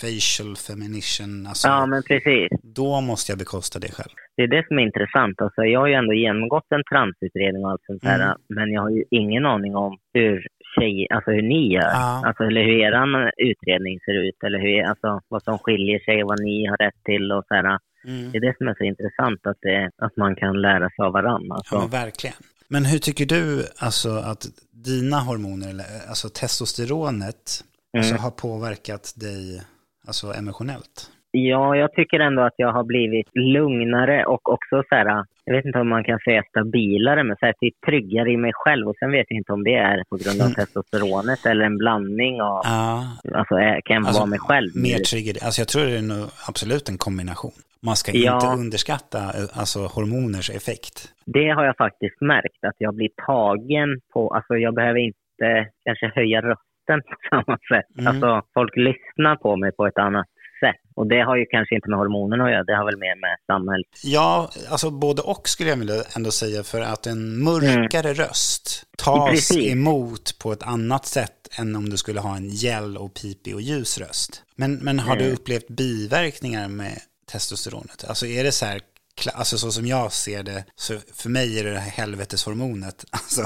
facial 0.00 0.56
femination, 0.68 1.46
alltså, 1.46 1.68
ja, 1.68 1.86
men 1.86 2.02
precis. 2.02 2.48
då 2.62 3.00
måste 3.00 3.32
jag 3.32 3.38
bekosta 3.38 3.78
det 3.78 3.92
själv. 3.96 4.14
Det 4.36 4.42
är 4.42 4.48
det 4.56 4.66
som 4.66 4.78
är 4.78 4.82
intressant. 4.82 5.40
Alltså, 5.40 5.62
jag 5.64 5.80
har 5.80 5.86
ju 5.86 5.94
ändå 5.94 6.12
genomgått 6.12 6.68
en 6.76 6.84
transutredning 6.92 7.64
och 7.64 7.70
allt 7.70 7.84
sånt 7.86 8.02
där, 8.02 8.20
mm. 8.24 8.36
men 8.48 8.72
jag 8.72 8.82
har 8.82 8.90
ju 8.90 9.04
ingen 9.10 9.46
aning 9.46 9.76
om 9.76 9.98
hur 10.14 10.46
tjej, 10.78 11.06
alltså 11.10 11.30
hur 11.30 11.42
ni 11.42 11.72
gör, 11.74 11.90
ja. 11.92 12.22
alltså, 12.26 12.42
eller 12.42 12.62
hur 12.62 12.80
er 12.80 13.32
utredning 13.50 14.00
ser 14.00 14.16
ut, 14.28 14.38
eller 14.46 14.58
hur, 14.58 14.82
alltså, 14.82 15.20
vad 15.28 15.42
som 15.42 15.58
skiljer 15.58 15.98
sig, 15.98 16.22
vad 16.22 16.40
ni 16.40 16.66
har 16.66 16.76
rätt 16.76 17.04
till 17.04 17.32
och 17.32 17.44
så 17.48 17.54
här. 17.54 17.78
Mm. 18.04 18.30
Det 18.30 18.38
är 18.38 18.40
det 18.40 18.56
som 18.58 18.68
är 18.68 18.74
så 18.74 18.84
intressant, 18.84 19.46
att, 19.46 19.60
det, 19.62 19.90
att 19.96 20.16
man 20.16 20.36
kan 20.36 20.60
lära 20.60 20.90
sig 20.90 21.04
av 21.04 21.12
varandra. 21.12 21.54
Alltså. 21.54 21.74
Ja, 21.74 21.88
verkligen. 22.02 22.36
Men 22.68 22.84
hur 22.84 22.98
tycker 22.98 23.26
du 23.26 23.64
alltså, 23.78 24.08
att 24.08 24.42
dina 24.90 25.16
hormoner, 25.16 25.68
alltså 26.08 26.28
testosteronet, 26.28 27.44
mm. 27.94 28.00
alltså, 28.00 28.14
har 28.24 28.30
påverkat 28.30 29.14
dig 29.16 29.62
alltså, 30.06 30.26
emotionellt? 30.40 31.10
Ja, 31.30 31.76
jag 31.76 31.92
tycker 31.92 32.20
ändå 32.20 32.42
att 32.42 32.54
jag 32.56 32.72
har 32.72 32.84
blivit 32.84 33.28
lugnare 33.34 34.24
och 34.26 34.52
också 34.52 34.82
så 34.88 34.94
här, 34.94 35.24
jag 35.44 35.54
vet 35.54 35.64
inte 35.64 35.78
om 35.78 35.88
man 35.88 36.04
kan 36.04 36.18
säga 36.18 36.42
stabilare, 36.48 37.24
men 37.24 37.36
så 37.36 37.46
här, 37.46 37.54
typ 37.60 37.74
tryggare 37.86 38.30
i 38.30 38.36
mig 38.36 38.52
själv. 38.54 38.88
Och 38.88 38.96
sen 38.98 39.10
vet 39.10 39.26
jag 39.28 39.36
inte 39.38 39.52
om 39.52 39.64
det 39.64 39.74
är 39.74 40.04
på 40.10 40.16
grund 40.16 40.40
av 40.40 40.46
mm. 40.46 40.54
testosteronet 40.54 41.46
eller 41.46 41.64
en 41.64 41.78
blandning 41.78 42.42
av, 42.42 42.60
ja. 42.64 43.06
alltså 43.34 43.54
kan 43.84 43.94
jag 43.96 44.06
alltså, 44.06 44.20
vara 44.20 44.30
mig 44.30 44.38
själv. 44.38 44.70
Mer 44.74 44.98
trygger, 44.98 45.44
alltså 45.44 45.60
jag 45.60 45.68
tror 45.68 45.84
det 45.84 45.98
är 45.98 46.02
nog 46.02 46.26
absolut 46.48 46.88
en 46.88 46.98
kombination. 46.98 47.58
Man 47.86 47.96
ska 47.96 48.12
ja. 48.12 48.34
inte 48.34 48.46
underskatta 48.46 49.20
alltså, 49.60 49.78
hormoners 49.78 50.50
effekt. 50.50 50.96
Det 51.26 51.48
har 51.48 51.64
jag 51.64 51.76
faktiskt 51.76 52.20
märkt, 52.20 52.64
att 52.66 52.78
jag 52.78 52.94
blir 52.94 53.10
tagen 53.26 54.00
på, 54.12 54.34
alltså 54.34 54.54
jag 54.56 54.74
behöver 54.74 54.98
inte 54.98 55.50
kanske 55.84 56.06
höja 56.14 56.40
rösten 56.40 56.98
på 57.08 57.14
samma 57.30 57.58
sätt. 57.72 57.98
Mm. 57.98 58.06
Alltså 58.06 58.42
folk 58.54 58.76
lyssnar 58.76 59.36
på 59.36 59.56
mig 59.56 59.72
på 59.72 59.86
ett 59.86 59.98
annat 59.98 60.26
sätt. 60.64 60.80
Och 60.98 61.06
det 61.12 61.20
har 61.28 61.36
ju 61.36 61.46
kanske 61.54 61.74
inte 61.74 61.88
med 61.90 61.98
hormonerna 61.98 62.44
att 62.44 62.50
göra, 62.50 62.64
det 62.64 62.76
har 62.76 62.86
väl 62.90 62.98
mer 63.06 63.16
med 63.26 63.36
samhället. 63.46 63.86
Ja, 64.02 64.50
alltså 64.70 64.90
både 64.90 65.22
och 65.22 65.48
skulle 65.48 65.70
jag 65.70 65.76
vilja 65.76 65.94
ändå 66.16 66.30
säga 66.30 66.62
för 66.62 66.80
att 66.80 67.06
en 67.06 67.42
mörkare 67.44 68.10
mm. 68.10 68.14
röst 68.14 68.64
tas 68.98 69.30
Precis. 69.30 69.72
emot 69.72 70.38
på 70.38 70.52
ett 70.52 70.62
annat 70.62 71.06
sätt 71.06 71.38
än 71.58 71.76
om 71.76 71.88
du 71.88 71.96
skulle 71.96 72.20
ha 72.20 72.36
en 72.36 72.48
gäll 72.48 72.96
och 72.96 73.14
pipig 73.14 73.54
och 73.54 73.60
ljus 73.60 73.98
röst. 73.98 74.44
Men, 74.56 74.74
men 74.74 74.98
har 74.98 75.16
mm. 75.16 75.26
du 75.26 75.32
upplevt 75.32 75.68
biverkningar 75.68 76.68
med 76.68 76.98
testosteronet? 77.32 78.04
Alltså 78.08 78.26
är 78.26 78.44
det 78.44 78.52
så 78.52 78.66
här 78.66 78.80
alltså 79.34 79.56
så 79.58 79.70
som 79.70 79.86
jag 79.86 80.12
ser 80.12 80.42
det, 80.42 80.64
så 80.74 80.94
för 81.22 81.30
mig 81.30 81.60
är 81.60 81.64
det 81.64 81.70
det 81.70 81.78
här 81.78 81.90
helveteshormonet. 81.90 83.04
Alltså, 83.12 83.42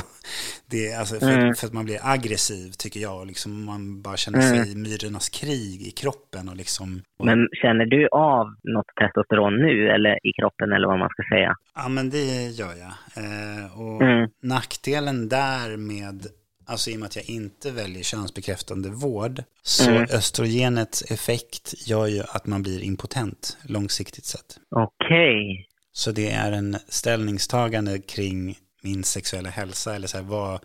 det 0.71 0.93
är 0.93 0.99
alltså 0.99 1.21
för, 1.21 1.39
mm. 1.39 1.55
för, 1.55 1.67
att 1.67 1.73
man 1.73 1.85
blir 1.85 1.99
aggressiv 2.03 2.71
tycker 2.79 3.01
jag, 3.01 3.27
liksom 3.27 3.65
man 3.65 4.03
bara 4.03 4.17
känner 4.17 4.41
sig 4.41 4.59
mm. 4.59 4.83
myrornas 4.83 5.29
krig 5.29 5.83
i 5.83 5.91
kroppen 5.91 6.49
och 6.49 6.57
liksom. 6.57 7.03
Men 7.25 7.49
känner 7.63 7.87
du 7.87 8.09
av 8.09 8.47
något 8.63 8.87
testosteron 9.01 9.57
nu 9.57 9.91
eller 9.91 10.27
i 10.27 10.33
kroppen 10.41 10.73
eller 10.73 10.87
vad 10.89 10.99
man 10.99 11.09
ska 11.09 11.23
säga? 11.35 11.55
Ja 11.75 11.89
men 11.89 12.11
det 12.11 12.51
gör 12.61 12.75
jag. 12.85 12.95
Eh, 13.23 13.81
och 13.81 14.03
mm. 14.03 14.31
nackdelen 14.43 15.29
där 15.29 15.77
med 15.77 16.27
Alltså 16.69 16.91
i 16.91 16.95
och 16.95 16.99
med 16.99 17.07
att 17.07 17.17
jag 17.17 17.31
inte 17.31 17.71
väljer 17.71 18.03
könsbekräftande 18.03 18.89
vård 18.89 19.43
så 19.63 19.91
mm. 19.91 20.03
östrogenets 20.03 21.03
effekt 21.11 21.75
gör 21.87 22.07
ju 22.07 22.23
att 22.29 22.47
man 22.47 22.63
blir 22.63 22.83
impotent 22.83 23.57
långsiktigt 23.63 24.25
sett. 24.25 24.59
Okej. 24.71 25.53
Okay. 25.53 25.65
Så 25.93 26.13
det 26.13 26.31
är 26.31 26.53
en 26.53 26.77
ställningstagande 26.89 27.99
kring 27.99 28.59
min 28.83 29.05
sexuella 29.05 29.51
hälsa 29.51 29.95
eller 29.95 30.09
så 30.09 30.17
här, 30.17 30.25
vad, 30.25 30.61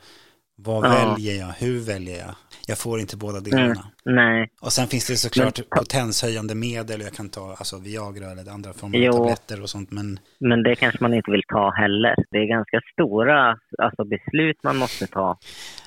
vad 0.56 0.86
ja. 0.86 0.90
väljer 0.90 1.40
jag, 1.40 1.48
hur 1.48 1.80
väljer 1.80 2.18
jag? 2.20 2.36
Jag 2.68 2.78
får 2.78 3.00
inte 3.00 3.18
båda 3.18 3.40
delarna. 3.40 3.66
Mm. 3.66 4.16
Nej. 4.16 4.50
Och 4.62 4.74
sen 4.74 4.88
finns 4.88 5.08
det 5.08 5.18
såklart 5.18 5.58
men, 5.58 5.80
potenshöjande 5.80 6.56
medel, 6.56 7.02
jag 7.02 7.14
kan 7.14 7.30
ta 7.30 7.56
alltså 7.60 7.78
Viagra 7.78 8.32
eller 8.32 8.52
andra 8.52 8.74
former 8.74 9.08
av 9.08 9.12
tabletter 9.12 9.62
och 9.62 9.70
sånt. 9.70 9.92
Men... 9.92 10.20
men 10.40 10.64
det 10.64 10.76
kanske 10.76 10.98
man 11.02 11.14
inte 11.14 11.32
vill 11.32 11.44
ta 11.48 11.72
heller. 11.72 12.16
Det 12.32 12.38
är 12.38 12.48
ganska 12.48 12.82
stora 12.94 13.58
alltså, 13.78 14.04
beslut 14.04 14.58
man 14.64 14.78
måste 14.78 15.08
ta. 15.08 15.38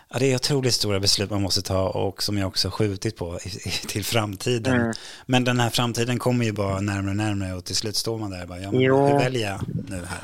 Ja, 0.09 0.18
det 0.18 0.33
är 0.33 0.35
otroligt 0.35 0.75
stora 0.75 1.00
beslut 1.00 1.30
man 1.30 1.42
måste 1.42 1.62
ta 1.62 1.88
och 1.88 2.23
som 2.23 2.38
jag 2.38 2.49
också 2.49 2.71
skjutit 2.71 3.16
på 3.16 3.38
till 3.88 4.04
framtiden. 4.04 4.80
Mm. 4.80 4.92
Men 5.26 5.44
den 5.44 5.61
här 5.61 5.71
framtiden 5.71 6.18
kommer 6.18 6.44
ju 6.44 6.52
bara 6.52 6.80
närmare 6.80 7.11
och 7.11 7.16
närmare 7.16 7.54
och 7.54 7.64
till 7.64 7.76
slut 7.76 7.97
står 7.97 8.18
man 8.18 8.30
där 8.30 8.42
och 8.42 8.49
bara, 8.49 8.61
ja, 8.61 8.71
men 8.73 8.80
hur 8.80 9.18
väljer 9.18 9.50
jag 9.50 9.61
nu 9.88 9.97
här? 9.97 10.21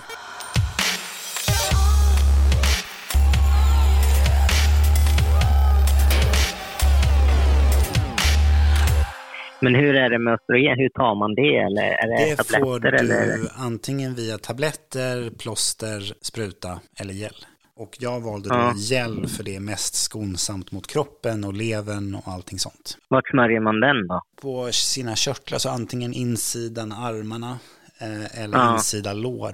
Men 9.60 9.74
hur 9.74 9.94
är 9.94 10.10
det 10.10 10.18
med 10.18 10.34
östrogen? 10.34 10.78
Hur 10.78 10.88
tar 10.88 11.14
man 11.14 11.34
det? 11.34 11.56
Eller 11.56 11.82
är 11.82 12.08
det, 12.08 12.30
det 12.30 12.36
tabletter? 12.36 12.60
får 12.60 12.80
du 12.80 12.88
eller? 12.88 13.38
antingen 13.58 14.14
via 14.14 14.38
tabletter, 14.38 15.30
plåster, 15.38 16.00
spruta 16.22 16.80
eller 17.00 17.14
gel. 17.14 17.34
Och 17.76 17.96
jag 18.00 18.20
valde 18.20 18.48
då 18.48 18.54
ja. 18.54 18.72
gel 18.76 19.26
för 19.26 19.44
det 19.44 19.56
är 19.56 19.60
mest 19.60 19.94
skonsamt 19.94 20.72
mot 20.72 20.86
kroppen 20.86 21.44
och 21.44 21.54
levern 21.54 22.14
och 22.14 22.32
allting 22.32 22.58
sånt. 22.58 22.98
Vart 23.08 23.28
smörjer 23.28 23.60
man 23.60 23.80
den 23.80 24.06
då? 24.06 24.22
På 24.42 24.68
sina 24.72 25.14
körtlar, 25.16 25.58
så 25.58 25.68
antingen 25.68 26.12
insidan 26.12 26.92
armarna 26.92 27.58
eh, 28.00 28.42
eller 28.42 28.58
ja. 28.58 28.74
insida 28.74 29.12
lår. 29.12 29.52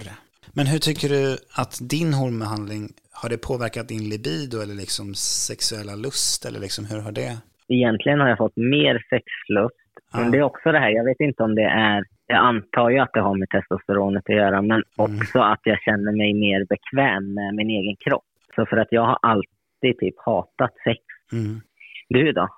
Men 0.53 0.67
hur 0.67 0.79
tycker 0.79 1.09
du 1.09 1.37
att 1.53 1.79
din 1.81 2.15
hormonbehandling, 2.15 2.93
har 3.13 3.29
det 3.29 3.39
påverkat 3.39 3.89
din 3.89 4.09
libido 4.09 4.61
eller 4.61 4.75
liksom 4.75 5.15
sexuella 5.15 5.95
lust 5.95 6.45
eller 6.45 6.61
liksom 6.61 6.85
hur 6.85 7.01
har 7.01 7.13
det? 7.13 7.39
Egentligen 7.69 8.21
har 8.21 8.29
jag 8.29 8.39
fått 8.39 8.57
mer 8.57 8.95
sexlust 9.11 9.86
men 10.17 10.31
det 10.31 10.39
är 10.39 10.43
också 10.43 10.73
det 10.73 10.79
här, 10.79 10.91
jag 10.91 11.05
vet 11.05 11.21
inte 11.21 11.43
om 11.43 11.55
det 11.55 11.65
är, 11.65 12.05
jag 12.27 12.39
antar 12.39 12.91
ju 12.91 12.99
att 12.99 13.13
det 13.13 13.21
har 13.21 13.39
med 13.39 13.49
testosteronet 13.51 14.25
att 14.29 14.37
göra, 14.37 14.63
men 14.63 14.83
mm. 14.99 15.21
också 15.21 15.39
att 15.39 15.61
jag 15.63 15.79
känner 15.81 16.13
mig 16.13 16.35
mer 16.35 16.65
bekväm 16.65 17.35
med 17.35 17.55
min 17.55 17.71
egen 17.71 17.97
kropp. 17.97 18.25
Så 18.57 18.67
för 18.67 18.77
att 18.77 18.89
jag 18.91 19.03
har 19.03 19.19
alltid 19.23 19.99
typ 20.01 20.15
hatat 20.19 20.75
sex. 20.85 21.01
Mm. 21.33 21.61
Du 22.09 22.33
då? 22.33 22.49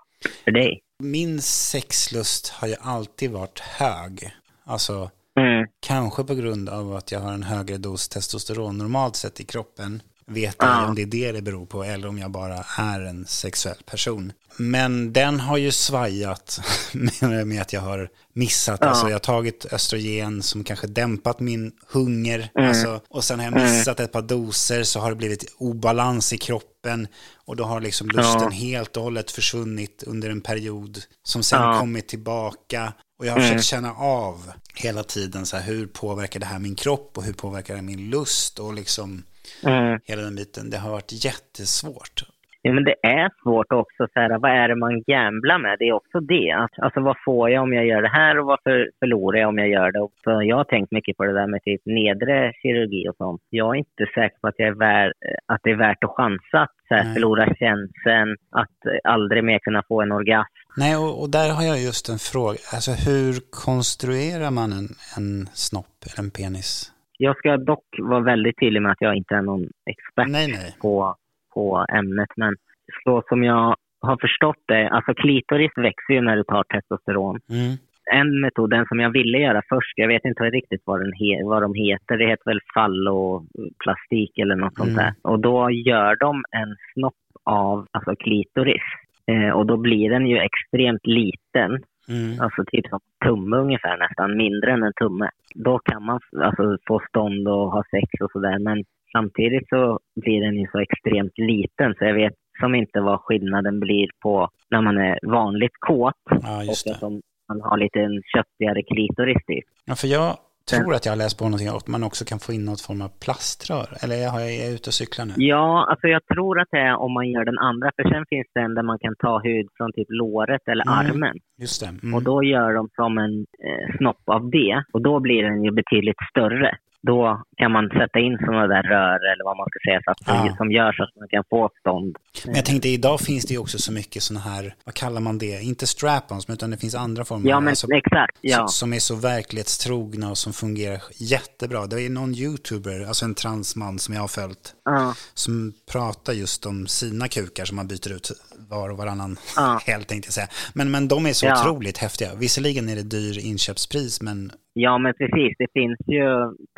För 0.44 0.50
dig? 0.50 0.80
Min 1.02 1.38
sexlust 1.40 2.52
har 2.52 2.68
ju 2.68 2.74
alltid 2.80 3.30
varit 3.30 3.60
hög. 3.60 4.30
Alltså, 4.64 5.10
mm. 5.40 5.66
kanske 5.86 6.24
på 6.24 6.34
grund 6.34 6.68
av 6.68 6.92
att 6.92 7.12
jag 7.12 7.20
har 7.20 7.32
en 7.32 7.42
högre 7.42 7.76
dos 7.76 8.08
testosteron 8.08 8.78
normalt 8.78 9.16
sett 9.16 9.40
i 9.40 9.44
kroppen 9.44 10.02
vet 10.28 10.56
ja. 10.58 10.86
om 10.86 10.94
det 10.94 11.02
är 11.02 11.06
det 11.06 11.32
det 11.32 11.42
beror 11.42 11.66
på 11.66 11.84
eller 11.84 12.08
om 12.08 12.18
jag 12.18 12.30
bara 12.30 12.64
är 12.76 13.00
en 13.00 13.26
sexuell 13.26 13.82
person. 13.86 14.32
Men 14.56 15.12
den 15.12 15.40
har 15.40 15.56
ju 15.56 15.72
svajat 15.72 16.60
med 17.44 17.62
att 17.62 17.72
jag 17.72 17.80
har 17.80 18.08
missat, 18.32 18.78
ja. 18.82 18.86
alltså 18.86 19.06
jag 19.06 19.14
har 19.14 19.18
tagit 19.18 19.66
östrogen 19.72 20.42
som 20.42 20.64
kanske 20.64 20.86
dämpat 20.86 21.40
min 21.40 21.72
hunger, 21.88 22.50
mm. 22.54 22.68
alltså, 22.68 23.00
och 23.08 23.24
sen 23.24 23.38
har 23.38 23.46
jag 23.46 23.56
mm. 23.56 23.78
missat 23.78 24.00
ett 24.00 24.12
par 24.12 24.22
doser 24.22 24.82
så 24.82 25.00
har 25.00 25.10
det 25.10 25.16
blivit 25.16 25.54
obalans 25.58 26.32
i 26.32 26.38
kroppen 26.38 27.08
och 27.46 27.56
då 27.56 27.64
har 27.64 27.80
liksom 27.80 28.08
lusten 28.08 28.42
ja. 28.42 28.48
helt 28.48 28.96
och 28.96 29.02
hållet 29.02 29.30
försvunnit 29.30 30.02
under 30.06 30.30
en 30.30 30.40
period 30.40 31.02
som 31.22 31.42
sen 31.42 31.62
ja. 31.62 31.80
kommit 31.80 32.08
tillbaka. 32.08 32.92
Och 33.18 33.26
jag 33.26 33.32
har 33.32 33.38
mm. 33.38 33.48
försökt 33.48 33.66
känna 33.66 33.94
av 33.94 34.52
hela 34.74 35.02
tiden 35.02 35.46
så 35.46 35.56
här, 35.56 35.64
hur 35.64 35.86
påverkar 35.86 36.40
det 36.40 36.46
här 36.46 36.58
min 36.58 36.74
kropp 36.74 37.18
och 37.18 37.24
hur 37.24 37.32
påverkar 37.32 37.76
det 37.76 37.82
min 37.82 38.10
lust 38.10 38.58
och 38.58 38.74
liksom 38.74 39.22
Mm. 39.66 40.00
Hela 40.04 40.22
den 40.22 40.36
biten. 40.36 40.70
Det 40.70 40.78
har 40.78 40.90
varit 40.90 41.24
jättesvårt. 41.24 42.24
Ja, 42.62 42.72
men 42.72 42.84
det 42.84 42.94
är 43.02 43.30
svårt 43.42 43.72
också. 43.72 44.02
Så 44.12 44.20
här, 44.20 44.38
vad 44.38 44.50
är 44.50 44.68
det 44.68 44.76
man 44.76 45.02
gamblar 45.02 45.58
med? 45.58 45.76
Det 45.78 45.88
är 45.88 45.92
också 45.92 46.20
det. 46.20 46.68
Alltså, 46.82 47.00
vad 47.00 47.16
får 47.24 47.50
jag 47.50 47.62
om 47.62 47.72
jag 47.72 47.86
gör 47.86 48.02
det 48.02 48.08
här 48.08 48.38
och 48.38 48.46
vad 48.46 48.58
för, 48.62 48.90
förlorar 48.98 49.38
jag 49.38 49.48
om 49.48 49.58
jag 49.58 49.68
gör 49.68 49.92
det? 49.92 50.00
Och 50.00 50.12
så 50.24 50.42
jag 50.42 50.56
har 50.56 50.64
tänkt 50.64 50.92
mycket 50.92 51.16
på 51.16 51.24
det 51.24 51.32
där 51.32 51.46
med 51.46 51.62
typ 51.62 51.82
nedre 51.84 52.52
kirurgi 52.62 53.08
och 53.08 53.16
sånt. 53.16 53.42
Jag 53.50 53.74
är 53.74 53.78
inte 53.78 54.04
säker 54.14 54.38
på 54.40 54.48
att, 54.48 54.54
jag 54.58 54.68
är 54.68 54.78
vär, 54.86 55.12
att 55.46 55.60
det 55.62 55.70
är 55.70 55.76
värt 55.76 56.04
att 56.04 56.16
chansa 56.16 56.60
att 56.62 56.74
så 56.88 56.94
här, 56.94 57.14
förlora 57.14 57.46
känslan, 57.46 58.36
att 58.50 58.78
aldrig 59.04 59.44
mer 59.44 59.58
kunna 59.58 59.82
få 59.88 60.02
en 60.02 60.12
orgasm. 60.12 60.52
Nej, 60.76 60.96
och, 60.96 61.22
och, 61.22 61.30
där 61.30 61.50
har 61.50 61.62
jag 61.62 61.80
just 61.80 62.08
en 62.08 62.18
fråga. 62.18 62.58
Alltså 62.74 62.92
hur 62.92 63.32
konstruerar 63.50 64.50
man 64.50 64.72
en, 64.72 64.88
en 65.16 65.48
snopp 65.54 65.96
eller 66.06 66.24
en 66.24 66.30
penis? 66.30 66.92
Jag 67.20 67.36
ska 67.36 67.56
dock 67.56 67.84
vara 67.98 68.20
väldigt 68.20 68.60
tydlig 68.60 68.82
med 68.82 68.92
att 68.92 69.00
jag 69.00 69.14
inte 69.16 69.34
är 69.34 69.42
någon 69.42 69.62
expert 69.62 70.28
nej, 70.28 70.48
nej. 70.48 70.76
På, 70.80 71.16
på 71.54 71.86
ämnet. 71.88 72.28
Men 72.36 72.56
så 73.04 73.22
som 73.28 73.44
jag 73.44 73.76
har 74.00 74.16
förstått 74.20 74.62
det, 74.66 74.88
alltså 74.88 75.14
klitoris 75.14 75.72
växer 75.76 76.14
ju 76.14 76.20
när 76.20 76.36
du 76.36 76.44
tar 76.44 76.64
testosteron. 76.64 77.40
Mm. 77.50 77.76
En 78.10 78.40
metod, 78.40 78.70
den 78.70 78.86
som 78.86 79.00
jag 79.00 79.10
ville 79.10 79.38
göra 79.38 79.62
först, 79.68 79.92
jag 79.96 80.08
vet 80.08 80.24
inte 80.24 80.42
riktigt 80.44 80.82
vad, 80.84 81.00
den 81.00 81.12
he, 81.12 81.44
vad 81.44 81.62
de 81.62 81.74
heter, 81.74 82.18
det 82.18 82.26
heter 82.26 82.50
väl 82.50 82.60
falloplastik 82.74 84.38
eller 84.38 84.56
något 84.56 84.78
mm. 84.78 84.86
sånt 84.86 84.96
där. 84.96 85.12
Och 85.22 85.40
då 85.40 85.70
gör 85.70 86.16
de 86.16 86.44
en 86.50 86.76
snopp 86.92 87.14
av 87.44 87.86
alltså 87.90 88.16
klitoris. 88.16 88.82
Eh, 89.26 89.50
och 89.50 89.66
då 89.66 89.76
blir 89.76 90.10
den 90.10 90.26
ju 90.26 90.38
extremt 90.38 91.06
liten 91.06 91.82
Mm. 92.08 92.40
Alltså 92.40 92.64
typ 92.66 92.86
som 92.88 93.00
tumme 93.24 93.56
ungefär 93.56 93.96
nästan, 93.96 94.36
mindre 94.36 94.72
än 94.72 94.82
en 94.82 94.92
tumme. 94.92 95.30
Då 95.54 95.78
kan 95.78 96.04
man 96.04 96.20
alltså, 96.44 96.76
få 96.88 97.00
stånd 97.08 97.48
och 97.48 97.72
ha 97.72 97.82
sex 97.90 98.08
och 98.20 98.30
sådär. 98.30 98.58
Men 98.58 98.84
samtidigt 99.12 99.68
så 99.68 99.98
blir 100.16 100.40
den 100.40 100.56
ju 100.56 100.66
så 100.72 100.78
extremt 100.78 101.38
liten 101.38 101.94
så 101.98 102.04
jag 102.04 102.14
vet 102.14 102.34
som 102.60 102.74
inte 102.74 103.00
vad 103.00 103.20
skillnaden 103.20 103.80
blir 103.80 104.08
på 104.22 104.48
när 104.70 104.80
man 104.80 104.98
är 104.98 105.18
vanligt 105.22 105.76
kåt 105.80 106.14
ja, 106.30 106.62
och 106.70 106.92
att 106.94 107.02
man 107.48 107.60
har 107.60 107.78
lite 107.78 108.00
en 108.00 108.22
köttigare 108.34 108.82
klitoris 108.82 109.46
typ. 109.46 109.64
Ja, 109.84 109.94
för 109.94 110.06
jag 110.06 110.36
tror 110.68 110.94
att 110.94 111.04
jag 111.06 111.12
har 111.12 111.22
läst 111.24 111.38
på 111.38 111.44
någonting 111.44 111.68
att 111.68 111.88
man 111.88 112.04
också 112.04 112.24
kan 112.24 112.38
få 112.38 112.52
in 112.52 112.64
något 112.64 112.80
form 112.80 113.02
av 113.02 113.10
plaströr. 113.24 113.88
Eller 114.02 114.16
är 114.16 114.22
jag 114.22 114.74
ute 114.74 114.90
och 114.90 114.94
cyklar 114.94 115.24
nu? 115.24 115.32
Ja, 115.36 115.86
alltså 115.90 116.06
jag 116.06 116.22
tror 116.26 116.60
att 116.60 116.68
det 116.70 116.78
är 116.78 116.96
om 116.96 117.12
man 117.12 117.28
gör 117.30 117.44
den 117.44 117.58
andra. 117.58 117.90
För 117.96 118.02
sen 118.12 118.24
finns 118.30 118.46
det 118.54 118.60
en 118.60 118.74
där 118.74 118.82
man 118.82 118.98
kan 118.98 119.14
ta 119.16 119.40
hud 119.48 119.68
från 119.76 119.92
typ 119.92 120.10
låret 120.10 120.68
eller 120.68 120.84
mm. 120.84 120.98
armen. 120.98 121.36
Just 121.58 121.80
det. 121.82 121.90
Mm. 122.02 122.14
Och 122.14 122.22
då 122.22 122.42
gör 122.42 122.74
de 122.74 122.88
som 122.96 123.18
en 123.18 123.34
eh, 123.66 123.96
snopp 123.96 124.22
av 124.26 124.50
det. 124.50 124.84
Och 124.92 125.02
då 125.02 125.20
blir 125.20 125.42
den 125.42 125.64
ju 125.64 125.70
betydligt 125.70 126.20
större 126.30 126.78
då 127.06 127.42
kan 127.56 127.72
man 127.72 127.88
sätta 127.88 128.18
in 128.18 128.38
sådana 128.38 128.66
där 128.66 128.82
rör 128.82 129.32
eller 129.32 129.44
vad 129.44 129.56
man 129.56 129.66
ska 129.70 129.90
säga 129.90 130.00
så 130.04 130.10
att, 130.10 130.46
ja. 130.46 130.54
som 130.56 130.70
gör 130.70 130.92
så 130.92 131.02
att 131.02 131.16
man 131.16 131.28
kan 131.28 131.44
få 131.50 131.70
stånd. 131.80 132.16
Men 132.46 132.54
jag 132.54 132.64
tänkte 132.64 132.88
idag 132.88 133.20
finns 133.20 133.44
det 133.46 133.54
ju 133.54 133.60
också 133.60 133.78
så 133.78 133.92
mycket 133.92 134.22
sådana 134.22 134.44
här, 134.44 134.74
vad 134.84 134.94
kallar 134.94 135.20
man 135.20 135.38
det, 135.38 135.62
inte 135.62 135.86
strap-ons 135.86 136.52
utan 136.52 136.70
det 136.70 136.76
finns 136.76 136.94
andra 136.94 137.24
former. 137.24 137.50
Ja 137.50 137.60
men 137.60 137.68
alltså, 137.68 137.86
exakt, 137.92 138.38
ja. 138.40 138.68
Som 138.68 138.92
är 138.92 138.98
så 138.98 139.14
verklighetstrogna 139.16 140.30
och 140.30 140.38
som 140.38 140.52
fungerar 140.52 141.02
jättebra. 141.14 141.86
Det 141.86 142.02
är 142.02 142.10
någon 142.10 142.34
youtuber, 142.34 143.04
alltså 143.08 143.24
en 143.24 143.34
transman 143.34 143.98
som 143.98 144.14
jag 144.14 144.20
har 144.20 144.28
följt, 144.28 144.74
ja. 144.84 145.14
som 145.34 145.72
pratar 145.92 146.32
just 146.32 146.66
om 146.66 146.86
sina 146.86 147.28
kukar 147.28 147.64
som 147.64 147.76
man 147.76 147.88
byter 147.88 148.12
ut 148.12 148.30
var 148.68 148.88
och 148.88 148.96
varannan 148.96 149.36
ja. 149.56 149.80
helg 149.86 150.04
tänkte 150.04 150.26
jag 150.26 150.34
säga. 150.34 150.48
Men, 150.72 150.90
men 150.90 151.08
de 151.08 151.26
är 151.26 151.32
så 151.32 151.46
ja. 151.46 151.60
otroligt 151.60 151.98
häftiga. 151.98 152.34
Visserligen 152.34 152.88
är 152.88 152.96
det 152.96 153.02
dyr 153.02 153.38
inköpspris 153.38 154.20
men 154.20 154.52
Ja, 154.84 154.98
men 154.98 155.14
precis. 155.14 155.52
Det 155.58 155.70
finns 155.72 155.98
ju, 156.06 156.26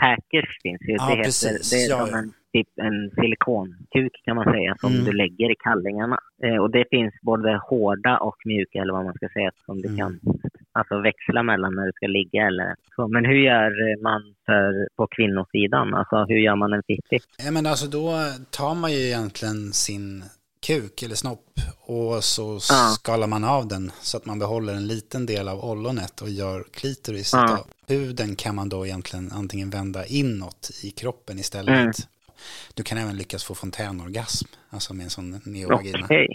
Packers 0.02 0.50
finns 0.62 0.82
ju. 0.88 0.94
Ja, 0.98 1.14
det, 1.16 1.22
precis. 1.22 1.70
det 1.70 1.76
är 1.76 1.90
ja, 1.90 2.06
som 2.06 2.14
en, 2.18 2.32
typ 2.52 2.68
en 2.76 3.10
silikonkuk 3.10 4.14
kan 4.24 4.36
man 4.36 4.52
säga, 4.54 4.76
som 4.80 4.92
mm. 4.92 5.04
du 5.04 5.12
lägger 5.12 5.52
i 5.52 5.56
kallingarna. 5.64 6.18
Eh, 6.44 6.56
och 6.56 6.70
det 6.70 6.84
finns 6.90 7.14
både 7.22 7.60
hårda 7.68 8.18
och 8.18 8.36
mjuka, 8.44 8.78
eller 8.82 8.92
vad 8.92 9.04
man 9.04 9.14
ska 9.14 9.28
säga, 9.28 9.50
som 9.66 9.82
du 9.82 9.88
mm. 9.88 9.98
kan 9.98 10.20
alltså 10.72 11.00
växla 11.00 11.42
mellan 11.42 11.74
när 11.74 11.86
du 11.86 11.92
ska 11.92 12.06
ligga 12.06 12.46
eller 12.46 12.74
så. 12.96 13.08
Men 13.08 13.24
hur 13.24 13.40
gör 13.50 14.02
man 14.02 14.22
för, 14.46 14.88
på 14.96 15.06
kvinnosidan? 15.06 15.94
Alltså 15.94 16.24
hur 16.28 16.38
gör 16.38 16.56
man 16.56 16.72
en 16.72 16.82
fitti? 16.82 17.18
Ja, 17.44 17.50
men 17.50 17.66
alltså 17.66 17.86
då 17.98 18.10
tar 18.50 18.74
man 18.74 18.92
ju 18.92 18.98
egentligen 18.98 19.58
sin 19.72 20.22
kuk 20.60 21.02
eller 21.02 21.14
snopp 21.14 21.60
och 21.80 22.24
så 22.24 22.60
ja. 22.70 22.94
skalar 22.98 23.26
man 23.26 23.44
av 23.44 23.68
den 23.68 23.92
så 24.02 24.16
att 24.16 24.26
man 24.26 24.38
behåller 24.38 24.74
en 24.74 24.86
liten 24.86 25.26
del 25.26 25.48
av 25.48 25.64
ollonet 25.64 26.22
och 26.22 26.30
gör 26.30 26.64
klitoris 26.72 27.32
ja. 27.32 27.66
Huden 27.86 28.36
kan 28.36 28.54
man 28.54 28.68
då 28.68 28.86
egentligen 28.86 29.32
antingen 29.32 29.70
vända 29.70 30.06
inåt 30.06 30.70
i 30.82 30.90
kroppen 30.90 31.38
istället. 31.38 31.74
Mm. 31.74 31.92
Du 32.74 32.82
kan 32.82 32.98
även 32.98 33.16
lyckas 33.16 33.44
få 33.44 33.54
fontänorgasm, 33.54 34.48
alltså 34.70 34.94
med 34.94 35.04
en 35.04 35.10
sån 35.10 35.40
neovagina. 35.44 36.04
Okay. 36.04 36.26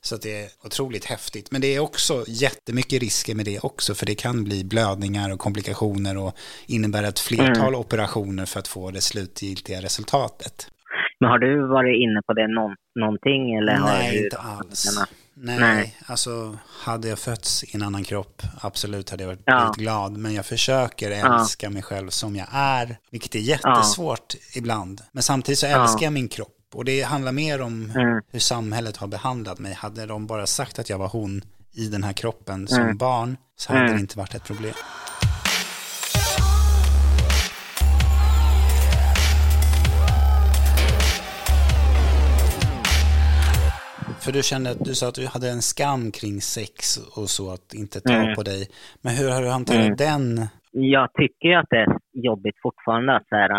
Så 0.00 0.16
det 0.16 0.42
är 0.42 0.50
otroligt 0.62 1.04
häftigt. 1.04 1.50
Men 1.50 1.60
det 1.60 1.74
är 1.74 1.80
också 1.80 2.24
jättemycket 2.28 3.02
risker 3.02 3.34
med 3.34 3.44
det 3.44 3.60
också, 3.60 3.94
för 3.94 4.06
det 4.06 4.14
kan 4.14 4.44
bli 4.44 4.64
blödningar 4.64 5.30
och 5.30 5.40
komplikationer 5.40 6.16
och 6.16 6.36
innebära 6.66 7.08
ett 7.08 7.18
flertal 7.18 7.68
mm. 7.68 7.80
operationer 7.80 8.46
för 8.46 8.60
att 8.60 8.68
få 8.68 8.90
det 8.90 9.00
slutgiltiga 9.00 9.82
resultatet. 9.82 10.70
Men 11.20 11.30
har 11.30 11.38
du 11.38 11.66
varit 11.66 11.96
inne 12.02 12.22
på 12.26 12.32
det 12.32 12.48
någon, 12.48 12.74
någonting? 13.00 13.54
Eller 13.54 13.78
Nej, 13.78 14.06
har 14.06 14.24
inte 14.24 14.38
alls. 14.38 14.98
Nej, 15.36 15.58
Nej, 15.58 15.96
alltså 16.06 16.58
hade 16.84 17.08
jag 17.08 17.18
fötts 17.18 17.64
i 17.64 17.70
en 17.74 17.82
annan 17.82 18.04
kropp, 18.04 18.42
absolut 18.60 19.10
hade 19.10 19.22
jag 19.22 19.28
varit 19.28 19.42
ja. 19.44 19.72
glad. 19.76 20.16
Men 20.16 20.34
jag 20.34 20.46
försöker 20.46 21.10
älska 21.10 21.66
ja. 21.66 21.70
mig 21.70 21.82
själv 21.82 22.08
som 22.08 22.36
jag 22.36 22.46
är, 22.52 22.96
vilket 23.10 23.34
är 23.34 23.38
jättesvårt 23.38 24.34
ja. 24.34 24.58
ibland. 24.58 25.00
Men 25.12 25.22
samtidigt 25.22 25.58
så 25.58 25.66
älskar 25.66 26.06
jag 26.06 26.12
min 26.12 26.28
kropp. 26.28 26.50
Och 26.74 26.84
det 26.84 27.02
handlar 27.02 27.32
mer 27.32 27.62
om 27.62 27.90
mm. 27.96 28.22
hur 28.32 28.38
samhället 28.38 28.96
har 28.96 29.06
behandlat 29.06 29.58
mig. 29.58 29.74
Hade 29.74 30.06
de 30.06 30.26
bara 30.26 30.46
sagt 30.46 30.78
att 30.78 30.90
jag 30.90 30.98
var 30.98 31.08
hon 31.08 31.42
i 31.72 31.88
den 31.88 32.04
här 32.04 32.12
kroppen 32.12 32.68
som 32.68 32.82
mm. 32.82 32.96
barn 32.96 33.36
så 33.56 33.72
hade 33.72 33.84
mm. 33.84 33.96
det 33.96 34.00
inte 34.00 34.18
varit 34.18 34.34
ett 34.34 34.44
problem. 34.44 34.74
För 44.24 44.32
du 44.32 44.42
kände 44.42 44.70
att 44.70 44.84
du 44.88 44.94
sa 44.94 45.08
att 45.08 45.14
du 45.20 45.26
hade 45.26 45.48
en 45.50 45.62
skam 45.72 46.02
kring 46.18 46.36
sex 46.56 46.74
och 47.18 47.28
så, 47.36 47.44
att 47.56 47.68
inte 47.82 48.00
ta 48.00 48.12
mm. 48.12 48.34
på 48.36 48.42
dig. 48.42 48.62
Men 49.04 49.12
hur 49.18 49.28
har 49.34 49.42
du 49.42 49.48
hanterat 49.48 50.00
mm. 50.00 50.02
den? 50.06 50.48
Jag 50.72 51.08
tycker 51.20 51.48
ju 51.48 51.54
att 51.54 51.70
det 51.70 51.82
är 51.86 51.96
jobbigt 52.12 52.58
fortfarande 52.62 53.16
att 53.16 53.28
så 53.28 53.36
här, 53.36 53.52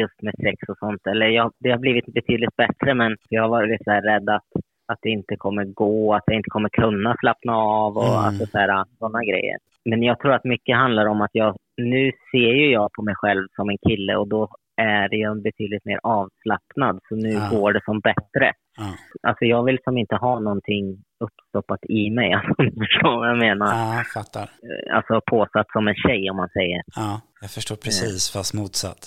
just 0.00 0.22
med 0.22 0.34
sex 0.44 0.58
och 0.68 0.78
sånt. 0.78 1.06
Eller 1.06 1.26
jag, 1.26 1.52
det 1.58 1.70
har 1.70 1.78
blivit 1.78 2.06
betydligt 2.06 2.56
bättre, 2.56 2.94
men 2.94 3.16
jag 3.28 3.42
har 3.42 3.48
varit 3.48 3.84
så 3.84 3.90
här 3.90 4.02
rädd 4.02 4.28
att, 4.28 4.50
att 4.92 4.98
det 5.02 5.10
inte 5.10 5.36
kommer 5.36 5.64
gå, 5.64 6.14
att 6.14 6.22
jag 6.26 6.36
inte 6.36 6.50
kommer 6.50 6.68
kunna 6.68 7.16
slappna 7.20 7.54
av 7.56 7.96
och 7.96 8.04
mm. 8.04 8.24
alltså 8.26 8.46
så 8.46 8.58
här, 8.58 8.84
sådana 8.98 9.20
grejer. 9.24 9.56
Men 9.84 10.02
jag 10.02 10.18
tror 10.20 10.32
att 10.32 10.44
mycket 10.44 10.76
handlar 10.76 11.06
om 11.06 11.20
att 11.20 11.30
jag, 11.32 11.56
nu 11.76 12.12
ser 12.30 12.52
ju 12.60 12.70
jag 12.72 12.92
på 12.92 13.02
mig 13.02 13.14
själv 13.14 13.46
som 13.56 13.70
en 13.70 13.78
kille 13.88 14.16
och 14.16 14.28
då 14.28 14.48
är 14.80 15.14
jag 15.14 15.42
betydligt 15.42 15.84
mer 15.84 16.00
avslappnad. 16.02 17.00
Så 17.08 17.14
nu 17.14 17.30
ja. 17.30 17.48
går 17.50 17.72
det 17.72 17.82
som 17.84 18.00
bättre. 18.00 18.52
Ja. 18.78 18.90
Alltså 19.28 19.44
jag 19.44 19.64
vill 19.64 19.78
som 19.84 19.98
inte 19.98 20.16
ha 20.16 20.40
någonting 20.40 20.84
uppstoppat 21.24 21.80
i 21.88 22.10
mig. 22.10 22.30
Alltså, 22.38 22.62
du 22.62 22.70
förstår 22.86 23.18
vad 23.18 23.30
jag 23.30 23.38
menar? 23.38 23.66
Ja, 23.66 23.96
jag 23.96 24.06
fattar. 24.06 24.42
Eh, 24.42 24.96
alltså 24.96 25.20
påsatt 25.26 25.70
som 25.72 25.88
en 25.88 25.94
tjej 25.94 26.30
om 26.30 26.36
man 26.36 26.48
säger. 26.48 26.80
Ja, 26.96 27.20
jag 27.40 27.50
förstår 27.50 27.76
precis, 27.76 28.32
fast 28.32 28.54
motsatt. 28.54 29.02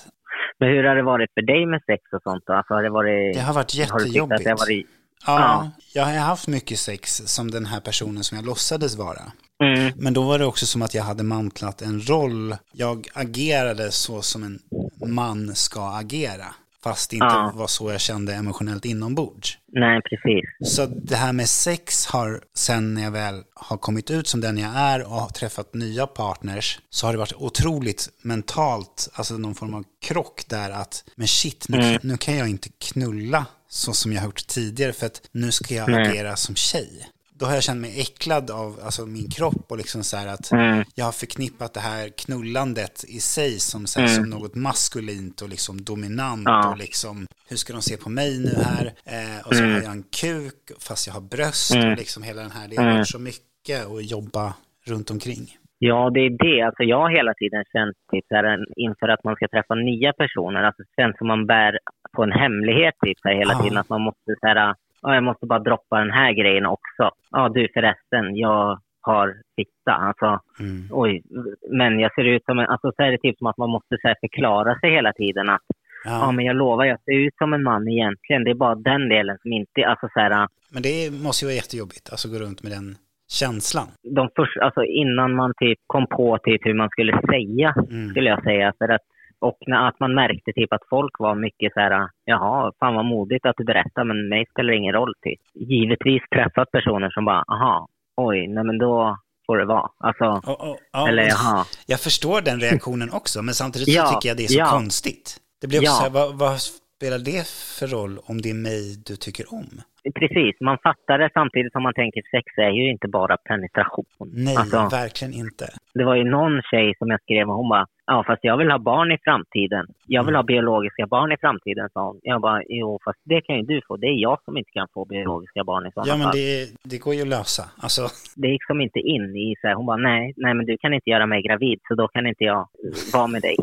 Men 0.59 0.69
hur 0.69 0.83
har 0.83 0.95
det 0.95 1.03
varit 1.03 1.29
för 1.33 1.41
dig 1.41 1.65
med 1.65 1.81
sex 1.86 2.01
och 2.15 2.21
sånt 2.23 2.43
då? 2.47 2.53
Alltså 2.53 2.73
har 2.73 2.83
det 2.83 2.89
varit... 2.89 3.33
Det 3.33 3.39
har 3.49 3.53
varit 3.53 3.75
jättejobbigt. 3.75 4.47
Har 4.47 4.49
det 4.49 4.62
varit... 4.65 4.86
Ja, 5.25 5.71
ja, 5.93 6.12
jag 6.12 6.19
har 6.19 6.27
haft 6.27 6.47
mycket 6.47 6.79
sex 6.79 7.21
som 7.25 7.51
den 7.51 7.65
här 7.65 7.79
personen 7.79 8.23
som 8.23 8.38
jag 8.38 8.45
låtsades 8.45 8.95
vara. 8.95 9.31
Mm. 9.63 9.93
Men 9.95 10.13
då 10.13 10.23
var 10.23 10.39
det 10.39 10.45
också 10.45 10.65
som 10.65 10.81
att 10.81 10.93
jag 10.93 11.03
hade 11.03 11.23
mantlat 11.23 11.81
en 11.81 12.01
roll. 12.01 12.55
Jag 12.71 13.07
agerade 13.13 13.91
så 13.91 14.21
som 14.21 14.43
en 14.43 14.59
man 15.05 15.55
ska 15.55 15.89
agera. 15.89 16.45
Fast 16.83 17.09
det 17.09 17.15
inte 17.15 17.25
ja. 17.25 17.51
var 17.55 17.67
så 17.67 17.91
jag 17.91 18.01
kände 18.01 18.33
emotionellt 18.33 18.86
inombords. 18.86 19.57
Nej, 19.71 20.01
precis. 20.01 20.75
Så 20.75 20.86
det 20.86 21.15
här 21.15 21.33
med 21.33 21.49
sex 21.49 22.05
har, 22.05 22.41
sen 22.55 22.93
när 22.93 23.03
jag 23.03 23.12
väl 23.12 23.43
har 23.55 23.77
kommit 23.77 24.12
ut 24.12 24.27
som 24.27 24.41
den 24.41 24.57
jag 24.57 24.71
är 24.75 25.03
och 25.03 25.12
har 25.12 25.29
träffat 25.29 25.73
nya 25.73 26.07
partners, 26.07 26.79
så 26.89 27.05
har 27.07 27.13
det 27.13 27.19
varit 27.19 27.33
otroligt 27.33 28.09
mentalt, 28.21 29.09
alltså 29.13 29.38
någon 29.38 29.55
form 29.55 29.73
av 29.73 29.83
krock 30.01 30.43
där 30.49 30.69
att, 30.69 31.03
men 31.15 31.27
shit, 31.27 31.65
nu, 31.69 31.77
mm. 31.77 31.99
nu 32.03 32.17
kan 32.17 32.38
jag 32.38 32.49
inte 32.49 32.69
knulla 32.69 33.45
så 33.73 33.93
som 33.93 34.13
jag 34.13 34.21
har 34.21 34.27
gjort 34.27 34.47
tidigare 34.47 34.93
för 34.93 35.05
att 35.05 35.21
nu 35.31 35.51
ska 35.51 35.75
jag 35.75 35.89
Nej. 35.89 36.09
agera 36.09 36.36
som 36.36 36.55
tjej 36.55 37.09
då 37.36 37.45
har 37.45 37.53
jag 37.53 37.63
känt 37.63 37.81
mig 37.81 38.01
äcklad 38.01 38.51
av 38.51 38.79
alltså, 38.83 39.05
min 39.05 39.29
kropp 39.29 39.65
och 39.71 39.77
liksom 39.77 40.03
så 40.03 40.17
här 40.17 40.27
att 40.27 40.51
mm. 40.51 40.83
jag 40.95 41.05
har 41.05 41.12
förknippat 41.12 41.73
det 41.73 41.79
här 41.79 42.09
knullandet 42.09 43.05
i 43.07 43.19
sig 43.19 43.59
som, 43.59 43.88
så 43.88 43.99
här, 43.99 44.07
mm. 44.07 44.21
som 44.21 44.29
något 44.29 44.55
maskulint 44.55 45.41
och 45.41 45.49
liksom 45.49 45.83
dominant 45.83 46.43
ja. 46.45 46.69
och 46.69 46.77
liksom 46.77 47.27
hur 47.47 47.57
ska 47.57 47.73
de 47.73 47.81
se 47.81 47.97
på 47.97 48.09
mig 48.09 48.39
nu 48.39 48.63
här? 48.63 48.93
Eh, 49.05 49.47
och 49.47 49.55
så 49.55 49.63
mm. 49.63 49.73
har 49.75 49.81
jag 49.81 49.91
en 49.91 50.03
kuk 50.03 50.71
fast 50.79 51.07
jag 51.07 51.13
har 51.13 51.21
bröst 51.21 51.71
och 51.71 51.77
mm. 51.77 51.97
liksom 51.97 52.23
hela 52.23 52.41
den 52.41 52.51
här, 52.51 52.67
det 52.67 52.75
har 52.75 52.83
varit 52.83 52.93
mm. 52.93 53.05
så 53.05 53.19
mycket 53.19 53.86
att 53.86 54.05
jobba 54.05 54.53
runt 54.86 55.12
omkring. 55.12 55.57
Ja, 55.89 56.10
det 56.13 56.19
är 56.19 56.30
det. 56.30 56.62
Alltså 56.62 56.84
jag 56.84 57.00
har 57.00 57.10
hela 57.10 57.34
tiden 57.34 57.63
känt 57.74 57.98
typ, 58.12 58.26
här, 58.30 58.65
inför 58.76 59.08
att 59.08 59.24
man 59.24 59.36
ska 59.36 59.48
träffa 59.48 59.76
nya 59.76 60.13
personer, 60.13 60.63
alltså 60.63 60.84
det 60.84 61.02
känns 61.02 61.17
som 61.17 61.28
man 61.28 61.46
bär 61.46 61.80
på 62.15 62.24
en 62.24 62.32
hemlighet 62.32 62.96
typ, 63.06 63.17
här, 63.24 63.36
hela 63.36 63.54
ja. 63.54 63.60
tiden. 63.60 63.78
Att 63.78 63.89
man 63.89 64.02
måste 64.02 64.36
så 64.41 64.48
här, 64.48 64.76
ja, 65.02 65.13
jag 65.13 65.24
måste 65.24 65.46
bara 65.46 65.60
droppa 65.60 66.00
den 66.00 66.12
här 66.12 66.32
grejen 66.34 66.65
också. 66.65 67.04
Ja, 67.32 67.50
du 67.50 67.67
förresten, 67.74 68.36
jag 68.36 68.80
har 69.02 69.36
fitta. 69.56 69.93
Alltså, 69.93 70.39
mm. 70.60 70.88
oj, 70.91 71.22
men 71.69 72.00
jag 72.00 72.13
ser 72.13 72.24
ut 72.24 72.46
som 72.46 72.60
en, 72.60 72.67
alltså 72.67 72.91
så 72.96 73.04
är 73.04 73.12
det 73.12 73.17
typ 73.17 73.38
som 73.38 73.48
att 73.48 73.58
man 73.58 73.69
måste 73.69 73.98
så 74.02 74.08
här, 74.08 74.17
förklara 74.22 74.80
sig 74.80 74.91
hela 74.91 75.13
tiden 75.13 75.50
att 75.50 75.67
ja. 76.06 76.12
ja. 76.22 76.32
men 76.32 76.46
jag 76.46 76.56
lovar, 76.56 76.86
jag 76.86 77.04
ser 77.04 77.17
ut 77.28 77.36
som 77.38 77.54
en 77.54 77.63
man 77.63 77.88
egentligen. 77.88 78.43
Det 78.43 78.52
är 78.52 78.63
bara 78.65 78.76
den 78.76 79.10
delen 79.10 79.38
som 79.41 79.54
inte, 79.54 79.86
alltså 79.86 80.08
så 80.13 80.19
här. 80.19 80.48
Men 80.74 80.82
det 80.82 81.12
måste 81.26 81.46
ju 81.46 81.48
vara 81.48 81.56
jättejobbigt, 81.56 82.10
alltså 82.12 82.28
gå 82.30 82.38
runt 82.46 82.63
med 82.63 82.72
den 82.72 82.96
känslan. 83.41 83.88
De 84.15 84.30
först, 84.36 84.58
alltså 84.58 84.84
innan 84.84 85.36
man 85.36 85.54
typ 85.62 85.80
kom 85.88 86.06
på 86.08 86.38
typ 86.43 86.62
hur 86.65 86.74
man 86.74 86.89
skulle 86.89 87.13
säga, 87.32 87.74
mm. 87.89 88.10
skulle 88.10 88.30
jag 88.30 88.43
säga. 88.43 88.74
För 88.80 88.89
att 88.96 89.02
och 89.48 89.58
när, 89.67 89.88
att 89.88 90.00
man 90.00 90.13
märkte 90.13 90.52
typ 90.54 90.74
att 90.74 90.89
folk 90.89 91.19
var 91.19 91.36
mycket 91.36 91.74
så 91.74 91.80
här, 91.80 92.10
jaha, 92.26 92.72
fan 92.80 92.96
vad 92.96 93.06
modigt 93.06 93.46
att 93.46 93.58
du 93.58 93.63
berättar, 93.63 94.04
men 94.04 94.30
mig 94.30 94.46
spelar 94.52 94.72
det 94.72 94.78
ingen 94.78 94.93
roll 94.93 95.13
typ. 95.22 95.39
Givetvis 95.54 96.22
träffat 96.36 96.72
personer 96.72 97.10
som 97.10 97.26
bara, 97.26 97.43
aha, 97.48 97.88
oj, 98.17 98.48
nej 98.48 98.63
men 98.63 98.78
då 98.78 99.17
får 99.48 99.58
det 99.58 99.65
vara. 99.65 99.89
Alltså, 99.98 100.24
oh, 100.24 100.69
oh, 100.69 100.76
oh, 100.93 101.10
eller 101.10 101.24
jaha. 101.24 101.65
Jag 101.88 102.00
förstår 102.00 102.41
den 102.41 102.60
reaktionen 102.60 103.10
också, 103.12 103.41
men 103.41 103.54
samtidigt 103.54 103.93
så 103.93 103.98
ja, 103.98 104.08
tycker 104.08 104.30
jag 104.30 104.38
det 104.38 104.43
är 104.43 104.48
så 104.48 104.60
ja. 104.60 104.65
konstigt. 104.65 105.38
Det 105.62 105.67
blir 105.67 105.80
också 105.80 105.91
ja. 105.91 105.96
så 105.96 106.04
här, 106.04 106.10
vad, 106.10 106.39
vad, 106.39 106.58
spelar 106.97 107.19
det 107.19 107.47
för 107.79 107.88
roll 107.88 108.19
om 108.25 108.41
det 108.41 108.49
är 108.49 108.53
mig 108.69 108.84
du 109.06 109.15
tycker 109.15 109.53
om? 109.53 109.67
Precis, 110.15 110.56
man 110.62 110.77
fattar 110.84 111.17
det 111.17 111.29
samtidigt 111.34 111.71
som 111.71 111.84
man 111.84 111.93
tänker 111.93 112.21
sex 112.32 112.45
är 112.58 112.69
ju 112.69 112.91
inte 112.91 113.08
bara 113.08 113.38
penetration. 113.38 114.06
Nej, 114.19 114.56
Alltså, 114.58 114.77
verkligen 114.91 115.34
inte. 115.34 115.65
det 115.93 116.03
var 116.06 116.15
ju 116.15 116.23
någon 116.23 116.62
tjej 116.71 116.93
som 116.97 117.10
jag 117.10 117.21
skrev 117.21 117.47
med, 117.47 117.56
hon 117.56 117.69
bara 117.69 117.86
Ja, 118.06 118.23
fast 118.27 118.43
jag 118.43 118.58
vill 118.58 118.71
ha 118.71 118.79
barn 118.79 119.12
i 119.12 119.17
framtiden. 119.23 119.86
Jag 120.08 120.23
vill 120.23 120.36
ha 120.36 120.43
biologiska 120.43 121.08
barn 121.08 121.32
i 121.32 121.38
framtiden, 121.38 121.89
sa 121.93 122.08
hon. 122.08 122.19
Jag 122.23 122.41
bara, 122.41 122.62
jo, 122.69 122.99
fast 123.06 123.19
det 123.23 123.41
kan 123.41 123.56
ju 123.56 123.62
du 123.62 123.82
få. 123.88 123.97
Det 123.97 124.08
är 124.08 124.21
jag 124.21 124.38
som 124.45 124.58
inte 124.58 124.71
kan 124.71 124.88
få 124.93 125.06
biologiska 125.06 125.63
barn 125.63 125.88
i 125.88 125.91
sådana 125.91 126.08
Ja, 126.10 126.17
men 126.17 126.23
fall. 126.23 126.36
det, 126.36 126.67
det 126.84 126.97
går 126.97 127.13
ju 127.15 127.21
att 127.21 127.27
lösa. 127.27 127.63
Alltså, 127.77 128.01
Det 128.36 128.47
gick 128.47 128.65
som 128.65 128.82
inte 128.82 128.99
in 128.99 129.36
i 129.36 129.56
så 129.62 129.67
här, 129.67 129.75
hon 129.75 129.86
bara, 129.86 129.97
nej, 129.97 130.34
nej, 130.38 130.53
men 130.53 130.65
du 130.65 130.77
kan 130.77 130.93
inte 130.93 131.10
göra 131.10 131.25
mig 131.25 131.41
gravid, 131.41 131.79
så 131.88 131.95
då 131.95 132.08
kan 132.08 132.27
inte 132.27 132.43
jag 132.43 132.67
vara 133.13 133.27
med 133.27 133.41
dig. 133.41 133.56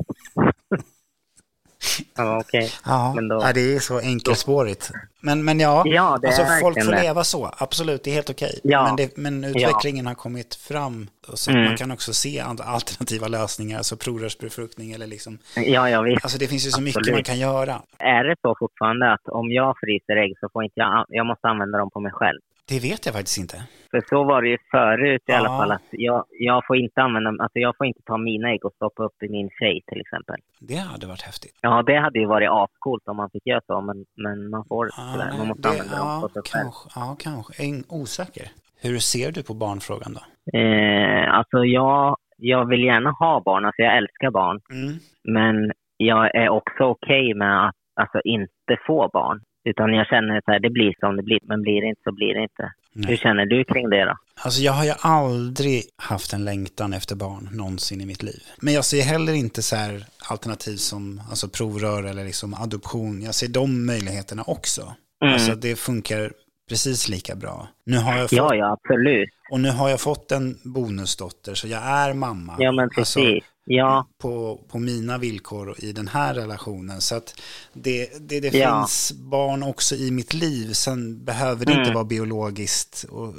Ja, 2.25 2.39
okej. 2.41 2.71
ja, 2.85 3.13
Men 3.15 3.29
då- 3.29 3.39
nej, 3.39 3.55
det 3.55 3.75
är 3.75 3.79
så 3.81 3.99
enkelspårigt. 4.01 4.91
Men, 5.21 5.45
men 5.45 5.61
ja, 5.61 5.83
Ja, 5.87 6.19
det 6.23 6.27
är 6.27 6.29
alltså, 6.29 6.47
folk 6.61 6.85
får 6.85 6.93
leva 7.03 7.25
så. 7.25 7.51
Absolut, 7.59 8.05
det 8.05 8.11
är 8.11 8.15
helt 8.15 8.31
okej. 8.31 8.61
Ja. 8.63 8.85
Men, 8.85 8.97
det, 8.97 9.17
men 9.17 9.45
utvecklingen 9.45 10.07
har 10.07 10.15
kommit 10.15 10.55
fram. 10.55 11.09
Så 11.35 11.51
Mm. 11.51 11.65
man 11.65 11.77
kan 11.77 11.91
också 11.91 12.13
se 12.13 12.41
alternativa 12.41 13.29
lösningar, 13.29 13.79
alltså 13.79 13.97
provrörsbefruktning 13.97 14.93
eller 14.93 15.07
liksom. 15.07 15.39
Ja, 15.57 15.91
ja, 15.91 16.01
visst. 16.03 16.25
Alltså 16.25 16.39
det 16.39 16.47
finns 16.49 16.67
ju 16.67 16.71
så 16.71 16.81
mycket 16.81 16.97
Absolut. 16.99 17.17
man 17.17 17.25
kan 17.25 17.39
göra. 17.39 17.83
Är 17.99 18.25
det 18.25 18.37
så 18.43 18.57
fortfarande 18.59 19.13
att 19.13 19.29
om 19.29 19.51
jag 19.53 19.75
fryser 19.81 20.17
ägg 20.17 20.35
så 20.41 20.49
får 20.53 20.65
inte 20.65 20.81
jag, 20.81 21.05
jag 21.09 21.27
måste 21.27 21.49
använda 21.49 21.79
dem 21.79 21.91
på 21.91 22.01
mig 22.01 22.13
själv? 22.13 22.39
Det 22.71 22.81
vet 22.89 23.07
jag 23.07 23.15
faktiskt 23.15 23.39
inte. 23.39 23.57
För 23.91 24.01
så 24.09 24.25
var 24.25 24.43
det 24.43 24.49
ju 24.49 24.59
förut 24.71 25.23
i 25.29 25.33
alla 25.33 25.49
Ja. 25.49 25.59
fall. 25.59 25.73
Att 25.73 25.89
jag, 25.91 26.25
jag 26.31 26.67
får 26.67 26.77
inte 26.77 27.03
använda, 27.03 27.31
alltså 27.31 27.59
jag 27.59 27.77
får 27.77 27.87
inte 27.87 28.03
ta 28.07 28.17
mina 28.17 28.51
ägg 28.53 28.65
och 28.65 28.73
stoppa 28.73 29.03
upp 29.05 29.23
i 29.23 29.29
min 29.29 29.51
tjej 29.59 29.81
till 29.87 30.01
exempel. 30.01 30.37
Det 30.61 30.77
hade 30.77 31.07
varit 31.07 31.23
häftigt. 31.23 31.59
Ja, 31.61 31.83
det 31.83 31.97
hade 31.99 32.19
ju 32.19 32.27
varit 32.27 32.49
ascoolt 32.51 33.09
om 33.09 33.17
man 33.17 33.31
fick 33.31 33.47
göra 33.47 33.61
så, 33.67 33.81
men, 33.81 34.05
men 34.17 34.51
man 34.51 34.65
får 34.69 34.89
sådär. 34.89 35.25
nej, 35.29 35.39
Man 35.39 35.49
måste 35.49 35.63
det- 35.63 35.69
använda 35.69 35.97
dem 35.97 36.07
ja, 36.09 36.21
på 36.23 36.29
sig 36.29 36.43
själv. 36.53 36.63
kanske, 36.65 37.01
ja, 37.01 37.17
kanske. 37.21 37.63
Jag 37.63 37.75
är 37.79 37.83
osäker. 37.89 38.47
Hur 38.83 38.99
ser 38.99 39.33
du 39.33 39.43
på 39.43 39.55
barnfrågan 39.55 40.13
då? 40.19 40.23
Eh, 40.59 41.35
alltså 41.39 41.59
jag, 41.65 42.17
jag 42.37 42.65
vill 42.69 42.85
gärna 42.85 43.11
ha 43.11 43.43
barn, 43.45 43.65
alltså 43.65 43.83
jag 43.83 43.97
älskar 43.97 44.31
barn. 44.31 44.61
Mm. 44.73 44.95
Men 45.25 45.73
jag 45.97 46.35
är 46.35 46.49
också 46.49 46.83
okej 46.85 47.35
med 47.35 47.69
att 47.69 47.75
alltså, 48.01 48.21
inte 48.25 48.77
få 48.87 49.11
barn. 49.13 49.41
Utan 49.65 49.95
jag 49.95 50.07
känner 50.07 50.37
att 50.39 50.63
det 50.63 50.71
blir 50.71 50.95
som 51.01 51.17
det 51.17 51.23
blir, 51.23 51.39
men 51.43 51.63
blir 51.63 51.81
det 51.81 51.89
inte 51.89 52.03
så 52.05 52.13
blir 52.13 52.35
det 52.35 52.43
inte. 52.43 52.73
Nej. 52.93 53.11
Hur 53.11 53.17
känner 53.17 53.47
du 53.47 53.65
kring 53.65 53.91
det 53.91 54.05
då? 54.05 54.17
Alltså 54.43 54.63
jag 54.63 54.73
har 54.73 54.85
ju 54.85 54.93
aldrig 55.01 55.83
haft 55.97 56.33
en 56.33 56.45
längtan 56.45 56.93
efter 56.93 57.17
barn 57.17 57.49
någonsin 57.53 58.01
i 58.01 58.07
mitt 58.07 58.23
liv. 58.23 58.43
Men 58.61 58.75
jag 58.75 58.85
ser 58.85 59.03
heller 59.03 59.33
inte 59.33 59.63
så 59.63 59.77
här 59.77 60.05
alternativ 60.31 60.77
som 60.77 61.23
alltså 61.31 61.49
provrör 61.49 62.03
eller 62.03 62.25
liksom 62.25 62.55
adoption. 62.55 63.23
Jag 63.23 63.35
ser 63.35 63.49
de 63.49 63.87
möjligheterna 63.87 64.43
också. 64.47 64.95
Mm. 65.23 65.35
Alltså 65.35 65.55
det 65.55 65.77
funkar 65.77 66.33
precis 66.71 67.09
lika 67.09 67.35
bra. 67.37 67.69
Nu 67.85 67.99
har 67.99 68.13
jag 68.19 68.31
fått, 68.31 68.33
Ja, 68.37 68.55
ja, 68.55 68.73
absolut. 68.73 69.29
Och 69.51 69.61
nu 69.61 69.71
har 69.71 69.89
jag 69.89 70.01
fått 70.01 70.33
en 70.33 70.59
bonusdotter 70.65 71.55
så 71.55 71.69
jag 71.69 71.83
är 71.83 72.15
mamma. 72.15 72.57
Ja, 72.59 72.73
men 72.73 72.85
Alltså, 72.97 73.21
precis. 73.21 73.45
Ja, 73.65 74.07
på, 74.19 74.61
på 74.69 74.79
mina 74.79 75.19
villkor 75.19 75.75
i 75.79 75.93
den 75.93 76.09
här 76.09 76.35
relationen. 76.35 77.01
Så 77.01 77.15
att 77.17 77.35
det, 77.73 78.11
det, 78.29 78.41
det 78.41 78.59
Ja. 78.59 78.81
finns 78.83 79.13
barn 79.13 79.63
också 79.63 79.95
i 79.97 80.11
mitt 80.11 80.35
liv. 80.35 80.73
Sen 80.73 81.25
behöver 81.25 81.67
det 81.67 81.73
inte 81.73 81.83
Mm. 81.83 81.95
vara 81.95 82.05
biologiskt. 82.05 83.05
Och 83.11 83.35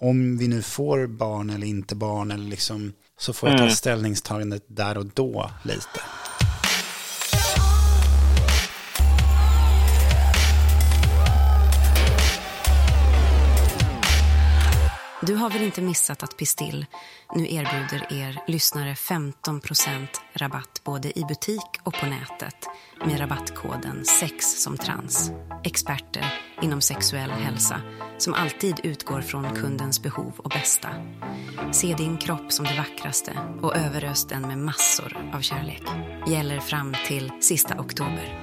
om 0.00 0.38
vi 0.38 0.48
nu 0.48 0.62
får 0.62 1.06
barn 1.06 1.50
eller 1.50 1.66
inte 1.66 1.94
barn 1.94 2.30
eller 2.30 2.44
liksom, 2.50 2.92
så 3.18 3.32
får 3.32 3.48
jag 3.48 3.58
ta 3.58 3.64
Mm. 3.64 3.74
ställningstagandet 3.74 4.64
där 4.66 4.98
och 4.98 5.06
då 5.06 5.50
lite. 5.64 6.00
Du 15.26 15.34
har 15.34 15.50
väl 15.50 15.62
inte 15.62 15.82
missat 15.82 16.22
att 16.22 16.36
Pistill 16.36 16.86
nu 17.34 17.42
erbjuder 17.42 18.12
er 18.12 18.42
lyssnare 18.46 18.94
15% 18.94 20.06
rabatt 20.32 20.80
både 20.84 21.18
i 21.18 21.24
butik 21.28 21.78
och 21.82 21.94
på 21.94 22.06
nätet 22.06 22.68
med 23.04 23.20
rabattkoden 23.20 24.04
SEX 24.04 24.62
som 24.62 24.76
trans. 24.76 25.30
Experter 25.64 26.34
inom 26.62 26.80
sexuell 26.80 27.30
hälsa 27.30 27.80
som 28.18 28.34
alltid 28.34 28.80
utgår 28.82 29.20
från 29.20 29.54
kundens 29.54 30.02
behov 30.02 30.32
och 30.36 30.50
bästa. 30.50 30.88
Se 31.72 31.94
din 31.94 32.16
kropp 32.16 32.52
som 32.52 32.64
det 32.64 32.76
vackraste 32.76 33.32
och 33.62 33.76
överös 33.76 34.26
den 34.26 34.42
med 34.42 34.58
massor 34.58 35.30
av 35.34 35.40
kärlek. 35.40 35.82
Gäller 36.26 36.60
fram 36.60 36.94
till 37.06 37.32
sista 37.40 37.80
oktober. 37.80 38.38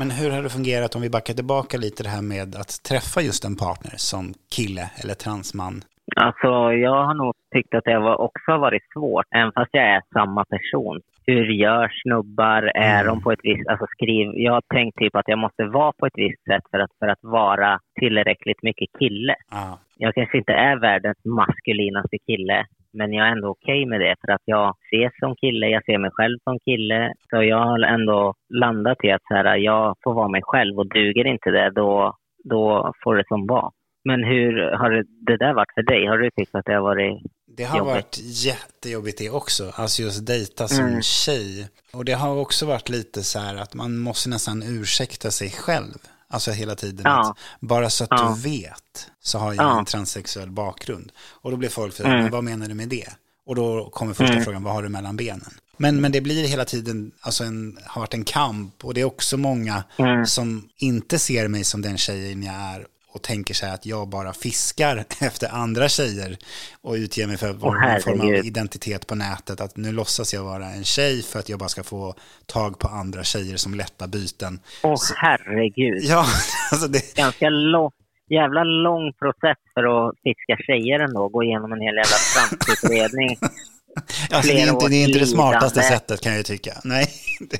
Men 0.00 0.10
hur 0.10 0.30
har 0.30 0.42
det 0.42 0.48
fungerat 0.58 0.96
om 0.96 1.02
vi 1.02 1.10
backar 1.10 1.34
tillbaka 1.34 1.74
lite 1.78 2.02
det 2.02 2.12
här 2.16 2.22
med 2.34 2.48
att 2.62 2.72
träffa 2.90 3.20
just 3.28 3.44
en 3.44 3.56
partner 3.56 3.94
som 3.96 4.24
kille 4.56 4.84
eller 5.00 5.14
transman? 5.14 5.76
alltså 6.16 6.50
jag 6.86 7.04
har 7.08 7.14
nog 7.14 7.34
tyckt 7.54 7.74
att 7.74 7.84
det 7.84 7.98
var, 7.98 8.20
också 8.20 8.46
har 8.52 8.58
varit 8.58 8.86
svårt, 8.94 9.26
även 9.34 9.52
fast 9.52 9.70
jag 9.72 9.84
är 9.84 10.02
samma 10.12 10.44
person. 10.44 11.00
Hur 11.26 11.44
gör 11.64 11.88
snubbar? 12.02 12.62
Är 12.74 13.00
Mm. 13.02 13.06
de 13.06 13.22
på 13.22 13.32
ett 13.32 13.40
visst... 13.42 13.68
Alltså 13.68 13.86
skriv... 13.94 14.26
Jag 14.34 14.52
har 14.52 14.62
tänkt 14.74 14.98
typ 14.98 15.16
att 15.16 15.28
jag 15.28 15.38
måste 15.38 15.64
vara 15.64 15.92
på 15.92 16.06
ett 16.06 16.18
visst 16.24 16.44
sätt 16.44 16.64
för 16.70 16.78
att, 16.78 16.90
för 16.98 17.08
att 17.08 17.22
vara 17.22 17.80
tillräckligt 18.00 18.62
mycket 18.62 18.88
kille. 18.98 19.34
Ja, 19.50 19.78
jag 19.96 20.14
kanske 20.14 20.38
inte 20.38 20.52
är 20.52 20.76
världens 20.76 21.24
maskulinaste 21.24 22.18
kille, 22.26 22.66
men 22.92 23.12
jag 23.12 23.26
är 23.26 23.32
ändå 23.32 23.48
okej 23.48 23.86
med 23.86 24.00
det 24.00 24.14
för 24.20 24.32
att 24.32 24.42
jag 24.44 24.74
ses 24.92 25.12
som 25.18 25.36
kille, 25.36 25.66
jag 25.68 25.84
ser 25.84 25.98
mig 25.98 26.10
själv 26.14 26.38
som 26.44 26.58
kille. 26.58 27.12
Så 27.30 27.42
jag 27.42 27.58
har 27.64 27.80
ändå 27.96 28.34
landat 28.64 29.04
i 29.04 29.10
att 29.10 29.22
så 29.28 29.34
här, 29.34 29.56
jag 29.56 29.96
får 30.04 30.14
vara 30.14 30.28
mig 30.28 30.42
själv 30.44 30.78
och 30.78 30.88
duger 30.88 31.26
inte 31.26 31.50
det, 31.50 31.70
då, 31.70 32.14
då 32.44 32.92
får 33.04 33.16
det 33.16 33.24
som 33.28 33.46
vara. 33.46 33.70
Men 34.04 34.24
hur 34.24 34.70
har 34.80 34.90
det, 34.90 35.04
det 35.26 35.36
där 35.36 35.54
varit 35.54 35.74
för 35.74 35.82
dig? 35.82 36.06
Har 36.06 36.18
du 36.18 36.30
tyckt 36.30 36.54
att 36.54 36.64
det 36.64 36.74
har 36.74 36.82
varit... 36.82 37.22
Det 37.56 37.64
har 37.64 37.78
Jobbigt. 37.78 37.94
varit 37.94 38.18
jättejobbigt 38.46 39.18
det 39.18 39.30
också, 39.30 39.64
alltså 39.76 40.02
just 40.02 40.26
dejta 40.26 40.68
som 40.68 40.86
Mm. 40.86 41.02
tjej. 41.02 41.68
Och 41.94 42.04
det 42.04 42.12
har 42.12 42.40
också 42.40 42.66
varit 42.66 42.88
lite 42.88 43.20
så 43.22 43.38
här 43.38 43.56
att 43.56 43.74
man 43.74 43.98
måste 43.98 44.28
nästan 44.30 44.62
ursäkta 44.62 45.30
sig 45.30 45.50
själv. 45.50 45.98
Alltså 46.30 46.50
hela 46.50 46.74
tiden. 46.74 47.02
Ja. 47.04 47.30
Att 47.30 47.36
bara 47.60 47.90
så 47.90 48.04
att 48.04 48.10
Ja. 48.10 48.34
du 48.36 48.50
vet 48.50 49.06
så 49.22 49.38
har 49.38 49.54
jag 49.54 49.64
Ja. 49.64 49.78
en 49.78 49.84
transsexuell 49.84 50.50
bakgrund. 50.50 51.12
Och 51.30 51.50
då 51.50 51.56
blir 51.56 51.68
folk 51.68 51.94
för 51.94 52.04
Mm. 52.04 52.18
men 52.22 52.30
vad 52.30 52.44
menar 52.44 52.68
du 52.68 52.74
med 52.74 52.88
det? 52.88 53.08
Och 53.46 53.54
då 53.54 53.90
kommer 53.90 54.14
första 54.14 54.32
Mm. 54.32 54.44
frågan, 54.44 54.62
vad 54.62 54.72
har 54.74 54.82
du 54.82 54.88
mellan 54.88 55.16
benen? 55.16 55.50
Men, 55.76 56.00
men 56.00 56.12
det 56.12 56.20
blir 56.20 56.48
hela 56.48 56.64
tiden, 56.64 57.12
alltså 57.20 57.44
en, 57.44 57.78
har 57.86 58.00
varit 58.00 58.14
en 58.14 58.24
kamp. 58.24 58.84
Och 58.84 58.94
det 58.94 59.00
är 59.00 59.04
också 59.04 59.36
många 59.36 59.84
Mm. 59.96 60.26
som 60.26 60.68
inte 60.76 61.18
ser 61.18 61.48
mig 61.48 61.64
som 61.64 61.82
den 61.82 61.98
tjejen 61.98 62.42
jag 62.42 62.54
är 62.54 62.86
och 63.12 63.22
tänker 63.22 63.54
sig 63.54 63.70
att 63.70 63.86
jag 63.86 64.08
bara 64.08 64.32
fiskar 64.32 64.96
efter 65.20 65.48
andra 65.48 65.88
tjejer 65.88 66.36
och 66.82 66.94
utger 66.94 67.26
mig 67.26 67.36
för 67.36 67.50
Åh, 67.62 67.88
någon 67.88 68.00
form 68.00 68.20
av 68.20 68.34
identitet 68.46 69.06
på 69.06 69.14
nätet. 69.14 69.60
Att 69.60 69.76
nu 69.76 69.92
låtsas 69.92 70.34
jag 70.34 70.44
vara 70.44 70.66
en 70.66 70.84
tjej 70.84 71.22
för 71.22 71.38
att 71.38 71.48
jag 71.48 71.58
bara 71.58 71.68
ska 71.68 71.82
få 71.82 72.14
tag 72.46 72.78
på 72.78 72.88
andra 72.88 73.22
tjejer 73.24 73.56
som 73.56 73.74
lätta 73.74 74.06
byten. 74.08 74.60
Åh 74.82 74.96
herregud! 75.16 76.02
Ja, 76.02 76.24
alltså 76.72 76.88
det, 76.88 77.16
Ganska 77.16 77.48
lång, 77.48 77.90
jävla 78.30 78.64
lång 78.64 79.12
process 79.12 79.58
för 79.74 79.84
att 79.84 80.14
fiska 80.22 80.56
tjejer 80.66 81.00
ändå, 81.00 81.28
gå 81.28 81.42
igenom 81.42 81.72
en 81.72 81.80
hel 81.80 81.94
jävla 81.94 82.18
transutredning. 82.34 83.36
alltså 84.30 84.52
det, 84.52 84.62
är 84.62 84.72
inte, 84.72 84.88
det 84.88 84.96
är 84.96 85.06
inte 85.06 85.18
det 85.18 85.26
smartaste 85.26 85.80
lidande. 85.80 85.96
sättet 85.96 86.20
kan 86.20 86.34
jag 86.34 86.44
tycka. 86.44 86.72
Nej, 86.84 87.06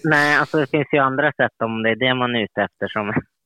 Nej, 0.05 0.37
alltså 0.37 0.57
det 0.59 0.67
finns 0.67 0.89
ju 0.93 0.99
andra 0.99 1.33
sätt 1.33 1.57
om 1.65 1.83
det 1.83 1.91
är 1.91 1.97
det 1.97 2.15
man 2.15 2.35
är 2.37 2.43
ute 2.45 2.61
efter 2.63 2.89
som 2.89 3.05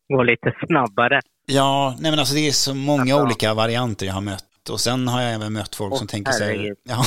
går 0.08 0.24
lite 0.24 0.52
snabbare. 0.66 1.20
Ja, 1.46 1.96
nej 2.00 2.10
men 2.10 2.18
alltså 2.18 2.34
det 2.34 2.48
är 2.48 2.52
så 2.52 2.74
många 2.74 3.16
olika 3.22 3.54
varianter 3.54 4.06
jag 4.06 4.14
har 4.14 4.20
mött. 4.20 4.44
Och 4.70 4.80
sen 4.80 5.08
har 5.08 5.22
jag 5.22 5.34
även 5.34 5.52
mött 5.52 5.74
folk 5.74 5.92
Åh, 5.92 5.98
som 5.98 6.06
tänker 6.06 6.32
så 6.32 6.44
här, 6.44 6.74
ja, 6.84 7.02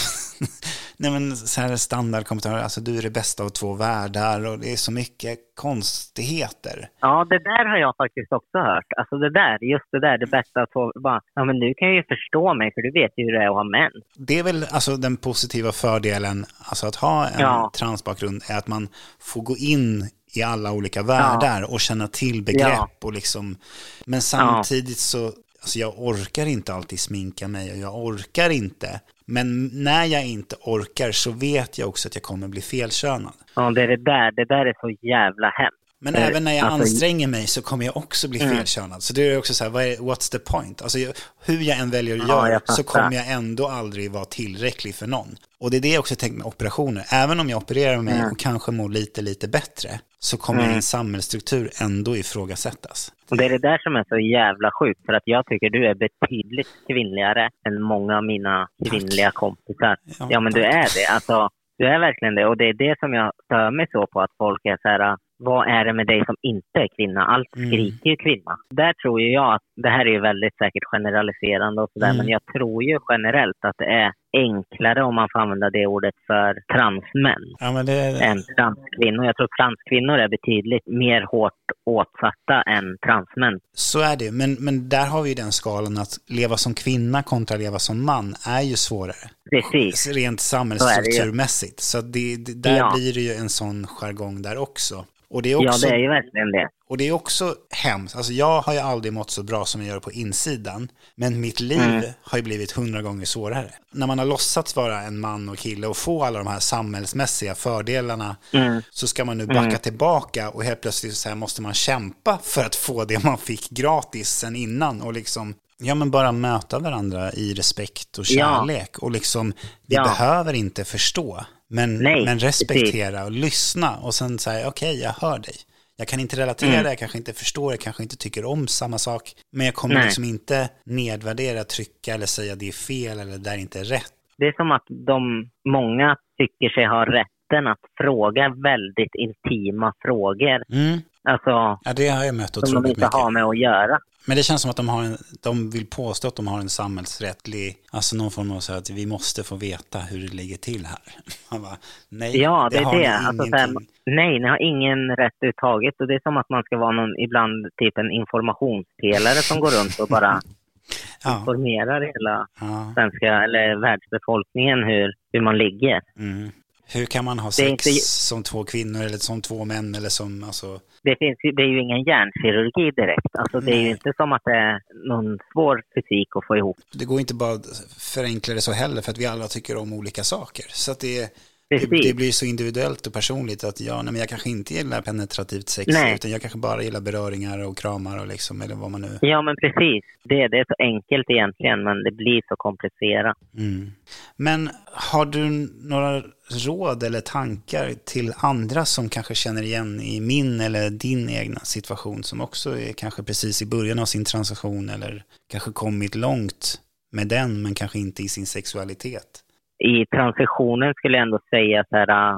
nej 0.97 1.11
men 1.11 1.37
så 1.37 1.61
här 1.61 1.75
standardkommentarer, 1.75 2.63
alltså 2.63 2.81
du 2.81 2.97
är 2.97 3.01
det 3.01 3.09
bästa 3.09 3.43
av 3.43 3.49
två 3.49 3.73
världar 3.73 4.45
och 4.47 4.59
det 4.59 4.71
är 4.73 4.75
så 4.75 4.91
mycket 4.91 5.39
konstigheter. 5.55 6.89
Ja, 7.01 7.25
det 7.29 7.39
där 7.39 7.65
har 7.65 7.77
jag 7.77 7.95
faktiskt 7.97 8.31
också 8.31 8.57
hört. 8.57 8.85
Alltså 8.97 9.17
det 9.17 9.33
där, 9.33 9.63
just 9.63 9.85
det 9.91 9.99
där, 9.99 10.17
det 10.17 10.27
bästa 10.27 10.61
att 10.61 10.71
få, 10.73 10.91
bara, 11.03 11.21
ja 11.35 11.45
men 11.45 11.59
du 11.59 11.73
kan 11.77 11.95
ju 11.95 12.03
förstå 12.03 12.53
mig 12.53 12.71
för 12.73 12.81
du 12.81 12.91
vet 13.01 13.11
ju 13.17 13.23
hur 13.25 13.33
det 13.39 13.43
är 13.43 13.47
att 13.47 13.53
ha 13.55 13.63
män. 13.63 13.91
Det 14.17 14.39
är 14.39 14.43
väl 14.43 14.65
alltså 14.71 14.97
den 14.97 15.17
positiva 15.17 15.71
fördelen, 15.71 16.45
alltså 16.69 16.87
att 16.87 16.95
ha 16.95 17.27
en 17.27 17.39
Ja. 17.39 17.71
transbakgrund, 17.77 18.41
är 18.49 18.57
att 18.57 18.67
man 18.67 18.87
får 19.19 19.41
gå 19.41 19.57
in 19.57 20.09
i 20.33 20.43
alla 20.43 20.71
olika 20.71 21.03
världar 21.03 21.71
och 21.71 21.79
känna 21.81 22.07
till 22.07 22.43
begrepp 22.43 22.69
Ja. 22.69 22.89
och 23.01 23.13
liksom, 23.13 23.57
men 24.05 24.21
samtidigt 24.21 24.97
så, 24.97 25.25
alltså 25.61 25.79
jag 25.79 25.93
orkar 25.97 26.45
inte 26.45 26.73
alltid 26.73 26.99
sminka 26.99 27.47
mig 27.47 27.71
och 27.71 27.77
jag 27.77 27.95
orkar 27.95 28.49
inte, 28.49 29.01
men 29.25 29.67
när 29.83 30.05
jag 30.05 30.25
inte 30.25 30.55
orkar 30.61 31.11
så 31.11 31.31
vet 31.31 31.77
jag 31.77 31.89
också 31.89 32.07
att 32.07 32.15
jag 32.15 32.23
kommer 32.23 32.47
bli 32.47 32.61
felkönad. 32.61 33.33
Ja, 33.55 33.71
det 33.71 33.81
är 33.81 33.87
det 33.87 34.03
där, 34.03 34.31
det 34.31 34.45
där 34.45 34.65
är 34.65 34.73
så 34.81 35.07
jävla 35.07 35.49
hemskt. 35.49 35.77
Men 36.01 36.15
Eh, 36.15 36.27
även 36.27 36.43
när 36.43 36.53
jag 36.53 36.65
alltså- 36.65 36.81
anstränger 36.81 37.27
mig 37.27 37.47
så 37.47 37.61
kommer 37.61 37.85
jag 37.85 37.97
också 37.97 38.29
bli 38.29 38.39
felkönad. 38.39 39.03
Så 39.03 39.13
det 39.13 39.21
är 39.21 39.37
också 39.37 39.53
så 39.53 39.63
här, 39.63 39.81
är, 39.81 39.95
what's 39.95 40.31
the 40.31 40.39
point? 40.39 40.81
Alltså 40.81 40.97
hur 41.45 41.61
jag 41.61 41.79
än 41.79 41.89
väljer 41.89 42.19
att 42.21 42.27
göra 42.27 42.59
så 42.65 42.83
kommer 42.83 43.11
jag 43.15 43.31
ändå 43.31 43.67
aldrig 43.67 44.11
vara 44.11 44.25
tillräcklig 44.25 44.95
för 44.95 45.07
någon. 45.07 45.35
Och 45.59 45.71
det 45.71 45.77
är 45.77 45.81
det 45.81 45.87
jag 45.87 45.99
också 45.99 46.15
tänkt 46.15 46.37
med 46.37 46.45
operationer. 46.47 47.03
Även 47.13 47.39
om 47.39 47.49
jag 47.49 47.57
opererar 47.57 48.01
mig 48.01 48.13
Mm. 48.17 48.31
och 48.31 48.39
kanske 48.39 48.71
mår 48.71 48.89
lite, 48.89 49.21
lite 49.21 49.47
bättre 49.47 49.89
så 50.19 50.37
kommer 50.37 50.67
min 50.67 50.81
samhällsstruktur 50.81 51.69
ändå 51.81 52.17
ifrågasättas. 52.17 53.11
Och 53.31 53.37
det 53.37 53.45
är 53.45 53.49
det 53.49 53.57
där 53.57 53.77
som 53.77 53.95
är 53.95 54.05
så 54.09 54.19
jävla 54.19 54.71
sjukt, 54.79 55.05
för 55.05 55.13
att 55.13 55.23
jag 55.25 55.45
tycker 55.45 55.69
du 55.69 55.87
är 55.87 55.95
betydligt 55.95 56.67
kvinnligare 56.87 57.49
än 57.67 57.81
många 57.81 58.17
av 58.17 58.23
mina 58.23 58.67
kvinnliga 58.89 59.31
kompisar. 59.31 59.97
Ja, 60.19 60.27
Ja, 60.29 60.39
men 60.39 60.53
du 60.53 60.61
tack. 60.63 60.73
är 60.73 60.87
det. 60.99 61.05
Alltså, 61.13 61.49
du 61.77 61.85
är 61.87 61.99
verkligen 61.99 62.35
det. 62.35 62.45
Och 62.45 62.57
det 62.57 62.65
är 62.69 62.73
det 62.73 62.95
som 62.99 63.13
jag 63.13 63.31
stör 63.45 63.71
mig 63.71 63.87
så 63.91 64.07
på, 64.07 64.21
att 64.21 64.31
folk 64.37 64.61
är 64.65 64.77
så 64.81 64.87
här, 64.89 65.17
vad 65.39 65.67
är 65.67 65.85
det 65.85 65.93
med 65.93 66.07
dig 66.07 66.23
som 66.25 66.35
inte 66.41 66.77
är 66.79 66.87
kvinna? 66.95 67.21
Allt 67.25 67.55
Mm. 67.55 67.69
skriker 67.69 68.09
ju 68.09 68.15
kvinna. 68.15 68.57
Där 68.69 68.93
tror 68.93 69.21
ju 69.21 69.31
jag 69.31 69.53
att, 69.55 69.61
det 69.75 69.89
här 69.89 70.05
är 70.05 70.11
ju 70.11 70.19
väldigt 70.21 70.57
säkert 70.57 70.83
generaliserande 70.91 71.81
och 71.81 71.89
sådär, 71.93 72.07
Mm. 72.09 72.17
men 72.17 72.27
jag 72.27 72.41
tror 72.53 72.83
ju 72.83 72.99
generellt 73.09 73.57
att 73.67 73.75
det 73.77 73.85
är 73.85 74.11
enklare 74.33 75.03
om 75.03 75.15
man 75.15 75.27
får 75.31 75.39
använda 75.39 75.69
det 75.69 75.85
ordet 75.87 76.13
för 76.27 76.53
transmän 76.73 77.43
Ja, 77.59 77.83
det, 77.83 78.23
än 78.29 78.37
transkvinnor. 78.57 79.25
Jag 79.25 79.35
tror 79.35 79.47
transkvinnor 79.61 80.17
är 80.17 80.27
betydligt 80.27 80.87
mer 80.87 81.21
hårt 81.21 81.53
åtsatta 81.85 82.61
än 82.61 82.97
transmän. 83.05 83.59
Så 83.73 83.99
är 83.99 84.15
det, 84.17 84.31
men, 84.31 84.53
men 84.59 84.89
där 84.89 85.07
har 85.07 85.21
vi 85.23 85.29
ju 85.29 85.35
den 85.35 85.51
skalan 85.51 85.97
att 85.97 86.13
leva 86.29 86.57
som 86.57 86.73
kvinna 86.73 87.23
kontra 87.23 87.57
leva 87.57 87.79
som 87.79 88.05
man 88.05 88.35
är 88.47 88.61
ju 88.61 88.75
svårare. 88.75 89.25
Precis. 89.51 90.07
Rent 90.15 90.39
är 90.39 90.43
samhällsstrukturmässigt. 90.43 91.79
Så 91.79 92.01
det, 92.01 92.35
det, 92.45 92.53
där 92.63 92.77
Ja. 92.77 92.91
blir 92.95 93.13
det 93.13 93.21
ju 93.21 93.33
en 93.33 93.49
sån 93.49 93.87
jargong 93.87 94.41
där 94.41 94.57
också. 94.57 95.05
Och 95.29 95.41
det 95.41 95.51
är 95.51 95.63
Ja, 95.63 95.69
också, 95.69 95.87
det 95.87 95.93
är 95.93 95.97
ju 95.99 96.07
verkligen 96.07 96.51
det. 96.51 96.69
och 96.89 96.97
det 96.97 97.07
är 97.07 97.11
också 97.11 97.55
hemskt. 97.69 98.15
Alltså 98.15 98.33
jag 98.33 98.61
har 98.61 98.73
ju 98.73 98.79
aldrig 98.79 99.13
mått 99.13 99.31
så 99.31 99.43
bra 99.43 99.65
som 99.65 99.81
jag 99.81 99.87
gör 99.89 99.99
på 99.99 100.11
insidan. 100.11 100.89
Men 101.15 101.39
mitt 101.41 101.59
liv 101.59 101.81
Mm. 101.81 102.03
har 102.21 102.37
ju 102.37 102.43
blivit 102.43 102.71
hundra 102.71 103.01
gånger 103.01 103.25
svårare. 103.25 103.71
När 103.91 104.07
man 104.07 104.19
har 104.19 104.25
låtsats 104.25 104.75
vara 104.75 105.01
en 105.01 105.19
man 105.19 105.49
och 105.49 105.57
kille 105.57 105.87
och 105.87 105.97
få 105.97 106.23
alla 106.23 106.37
de 106.39 106.47
här 106.47 106.59
samhällsmässiga 106.59 107.55
fördelarna 107.55 108.35
Mm. 108.53 108.81
så 108.91 109.07
ska 109.07 109.25
man 109.25 109.37
nu 109.37 109.45
backa 109.45 109.77
tillbaka 109.77 110.49
och 110.49 110.63
helt 110.63 110.81
plötsligt 110.81 111.13
så 111.15 111.29
här 111.29 111.35
måste 111.35 111.61
man 111.61 111.73
kämpa 111.73 112.39
för 112.43 112.63
att 112.63 112.75
få 112.75 113.05
det 113.05 113.23
man 113.23 113.37
fick 113.37 113.69
gratis 113.69 114.29
sen 114.29 114.55
innan 114.55 115.01
och 115.01 115.13
liksom 115.13 115.53
Ja 115.79 115.95
men 115.95 116.11
bara 116.11 116.31
möta 116.31 116.79
varandra 116.79 117.31
i 117.33 117.53
respekt 117.53 118.17
och 118.17 118.25
Ja. 118.29 118.65
kärlek 118.67 118.97
och 118.99 119.11
liksom 119.11 119.53
vi 119.87 119.95
Ja. 119.95 120.03
behöver 120.03 120.53
inte 120.53 120.83
förstå 120.85 121.45
men, 121.69 121.97
Nej, 121.97 122.25
men 122.25 122.39
respektera 122.39 123.23
och 123.25 123.31
lyssna 123.31 123.95
och 123.97 124.13
sen 124.13 124.39
säga 124.39 124.67
okej 124.67 124.99
jag 125.01 125.11
hör 125.11 125.39
dig. 125.39 125.53
Jag 125.99 126.07
kan 126.07 126.19
inte 126.19 126.35
relatera, 126.37 126.73
Mm. 126.73 126.85
jag 126.85 126.97
kanske 126.97 127.17
inte 127.17 127.33
förstår, 127.33 127.71
jag 127.73 127.79
kanske 127.79 128.03
inte 128.03 128.17
tycker 128.17 128.45
om 128.45 128.67
samma 128.67 128.97
sak 128.97 129.31
men 129.51 129.65
jag 129.65 129.75
kommer 129.75 129.95
Nej. 129.95 130.03
liksom 130.03 130.23
inte 130.23 130.69
nedvärdera, 130.85 131.63
trycka 131.63 132.13
eller 132.13 132.25
säga 132.25 132.55
det 132.55 132.67
är 132.67 132.71
fel 132.71 133.19
eller 133.19 133.31
det 133.31 133.37
där 133.37 133.51
är 133.53 133.57
inte 133.57 133.83
rätt. 133.83 134.13
Det 134.37 134.45
är 134.47 134.51
som 134.53 134.71
att 134.71 134.85
de, 134.89 135.49
många 135.69 136.15
tycker 136.37 136.69
sig 136.69 136.85
ha 136.85 137.05
rätten 137.05 137.67
att 137.67 137.79
fråga 137.97 138.49
väldigt 138.49 139.15
intima 139.15 139.93
frågor. 140.01 140.63
Mm. 140.73 140.99
Alltså, 141.23 141.49
Ja 141.83 141.93
det 141.95 142.07
har 142.07 142.23
jag 142.23 142.35
mött 142.35 142.53
som 142.53 142.61
de 142.61 142.69
otroligt 142.69 142.89
inte 142.89 143.01
mycket. 143.01 143.13
har 143.13 143.31
med 143.31 143.43
att 143.43 143.57
göra. 143.57 143.99
Men 144.27 144.37
det 144.37 144.43
känns 144.43 144.61
som 144.61 144.71
att 144.71 144.77
de, 144.77 144.89
har 144.89 145.03
en, 145.03 145.17
de 145.43 145.69
vill 145.69 145.87
påstå 145.87 146.27
att 146.27 146.35
de 146.35 146.47
har 146.47 146.59
en 146.59 146.69
samhällsrättlig, 146.69 147.75
alltså 147.91 148.15
någon 148.15 148.31
form 148.31 148.51
av 148.51 148.59
så 148.59 148.73
att 148.73 148.89
vi 148.89 149.05
måste 149.05 149.43
få 149.43 149.55
veta 149.55 149.99
hur 149.99 150.19
det 150.19 150.33
ligger 150.33 150.57
till 150.57 150.85
här. 150.85 151.03
Man 151.51 151.61
bara, 151.61 151.77
nej, 152.09 152.41
Ja, 152.41 152.69
det, 152.71 152.83
har 152.83 152.95
är 152.95 152.99
det. 152.99 153.17
Alltså, 153.17 153.43
så 153.43 153.55
här, 153.55 153.69
nej, 154.05 154.39
ni 154.39 154.47
har 154.47 154.61
ingen 154.61 154.99
rätt 155.09 155.37
överhuvudtaget. 155.41 155.95
Och 155.99 156.07
det 156.07 156.15
är 156.15 156.19
som 156.23 156.37
att 156.37 156.49
man 156.49 156.63
ska 156.63 156.77
vara 156.77 156.91
någon, 156.91 157.19
ibland 157.19 157.67
typ 157.77 157.97
en 157.97 158.11
informationspelare 158.11 159.41
som 159.49 159.59
går 159.59 159.71
runt 159.79 159.99
och 159.99 160.07
bara 160.07 160.41
ja, 161.23 161.39
informerar 161.39 162.01
hela 162.01 162.47
ja, 162.59 162.91
svenska 162.95 163.43
eller 163.43 163.81
världsbefolkningen 163.81 164.83
hur, 164.83 165.13
hur 165.31 165.41
man 165.41 165.57
ligger. 165.57 166.01
mm. 166.19 166.51
Hur 166.93 167.05
kan 167.05 167.25
man 167.25 167.39
ha 167.39 167.47
är 167.47 167.51
sex 167.51 167.87
inte- 167.87 167.99
som 168.01 168.43
två 168.43 168.63
kvinnor 168.63 169.01
eller 169.01 169.17
som 169.17 169.41
två 169.41 169.65
män 169.65 169.95
eller 169.95 170.09
som, 170.09 170.43
alltså, 170.43 170.79
Det, 171.03 171.15
finns, 171.19 171.37
det 171.55 171.61
är 171.61 171.67
ju 171.67 171.81
ingen 171.81 172.03
hjärnkirurgi 172.03 172.91
direkt. 172.91 173.35
Alltså, 173.39 173.59
det 173.59 173.71
är 173.71 173.81
ju 173.81 173.89
inte 173.89 174.13
som 174.17 174.31
att 174.33 174.41
det 174.45 174.51
är 174.55 174.81
någon 175.09 175.37
svår 175.53 175.83
fysik 175.95 176.27
att 176.35 176.47
få 176.47 176.57
ihop. 176.57 176.77
det 176.93 177.05
går 177.05 177.19
inte 177.19 177.33
bara 177.33 177.53
att 177.53 177.65
förenkla 177.99 178.53
det 178.53 178.61
så 178.61 178.71
heller 178.71 179.01
för 179.01 179.11
att 179.11 179.17
vi 179.17 179.25
alla 179.25 179.47
tycker 179.47 179.77
om 179.77 179.93
olika 179.93 180.23
saker. 180.23 180.65
Så 180.69 180.91
att 180.91 180.99
det, 180.99 181.21
det, 181.21 181.29
Precis. 181.69 182.07
det 182.07 182.13
blir 182.13 182.31
så 182.31 182.45
individuellt 182.45 183.07
och 183.07 183.13
personligt 183.13 183.63
att 183.63 183.81
ja, 183.81 184.01
nej, 184.01 184.13
men 184.13 184.19
jag 184.19 184.29
kanske 184.29 184.49
inte 184.49 184.73
gillar 184.73 185.01
penetrativt 185.01 185.69
sex 185.69 185.87
Nej. 185.93 186.15
utan 186.15 186.31
jag 186.31 186.41
kanske 186.41 186.59
bara 186.59 186.83
gillar 186.83 187.01
beröringar 187.01 187.59
och 187.67 187.77
kramar 187.77 188.19
och 188.19 188.27
liksom, 188.27 188.61
eller 188.61 188.75
vad 188.75 188.91
man 188.91 189.01
nu... 189.01 189.19
Ja, 189.21 189.41
men 189.41 189.55
precis. 189.55 190.03
Det, 190.23 190.47
det 190.47 190.57
är 190.57 190.65
så 190.67 190.75
enkelt 190.79 191.29
egentligen, 191.29 191.83
men 191.83 192.03
det 192.03 192.11
blir 192.11 192.41
så 192.47 192.55
komplicerat. 192.55 193.37
Mm. 193.57 193.91
Men 194.37 194.69
har 194.85 195.25
du 195.25 195.49
några 195.89 196.23
råd 196.67 197.03
eller 197.03 197.21
tankar 197.21 197.93
till 198.05 198.33
andra 198.37 198.85
som 198.85 199.09
kanske 199.09 199.35
känner 199.35 199.63
igen 199.63 200.01
i 200.01 200.21
min 200.21 200.61
eller 200.61 200.89
din 200.89 201.29
egna 201.29 201.59
situation 201.59 202.23
som 202.23 202.41
också 202.41 202.79
är 202.79 202.93
kanske 202.93 203.23
precis 203.23 203.61
i 203.61 203.65
början 203.65 203.99
av 203.99 204.05
sin 204.05 204.25
transaktion 204.25 204.89
eller 204.89 205.23
kanske 205.51 205.71
kommit 205.71 206.15
långt 206.15 206.81
med 207.11 207.27
den 207.27 207.61
men 207.61 207.73
kanske 207.73 207.99
inte 207.99 208.23
i 208.23 208.27
sin 208.27 208.45
sexualitet? 208.45 209.43
I 209.79 210.05
transitionen 210.05 210.93
skulle 210.93 211.17
jag 211.17 211.21
ändå 211.21 211.39
säga 211.49 211.83
så 211.89 211.95
här, 211.97 212.31
äh, 212.33 212.37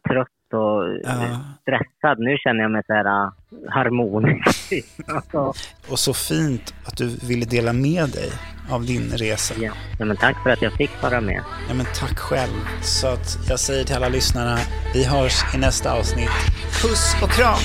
trött 0.10 0.37
och 0.54 0.84
eh, 0.88 1.00
Ja. 1.04 1.40
stressad. 1.62 2.20
Nu 2.20 2.38
känner 2.38 2.62
jag 2.62 2.72
mig 2.72 2.82
så 2.88 2.94
här 2.94 3.06
äh, 3.06 3.32
harmonisk. 3.70 4.74
alltså, 5.08 5.54
Och 5.90 6.00
så 6.00 6.14
fint 6.14 6.74
att 6.86 6.98
du 6.98 7.08
ville 7.28 7.46
dela 7.46 7.74
med 7.74 8.10
dig 8.10 8.30
av 8.70 8.86
din 8.86 9.12
resa. 9.12 9.54
ja. 9.58 9.72
ja, 10.00 10.06
men 10.06 10.18
tack 10.18 10.44
för 10.44 10.50
att 10.50 10.62
jag 10.62 10.74
fick 10.74 11.02
vara 11.04 11.22
med. 11.22 11.44
Ja, 11.68 11.74
men 11.74 11.86
tack 11.86 12.18
själv. 12.20 12.68
Så 12.82 13.08
att 13.08 13.38
jag 13.50 13.60
säger 13.60 13.84
till 13.84 13.96
alla 13.96 14.10
lyssnarna, 14.10 14.58
vi 14.94 15.04
hörs 15.06 15.56
i 15.56 15.58
nästa 15.58 15.94
avsnitt. 15.94 16.30
Puss 16.82 17.16
och 17.24 17.30
kram! 17.30 17.60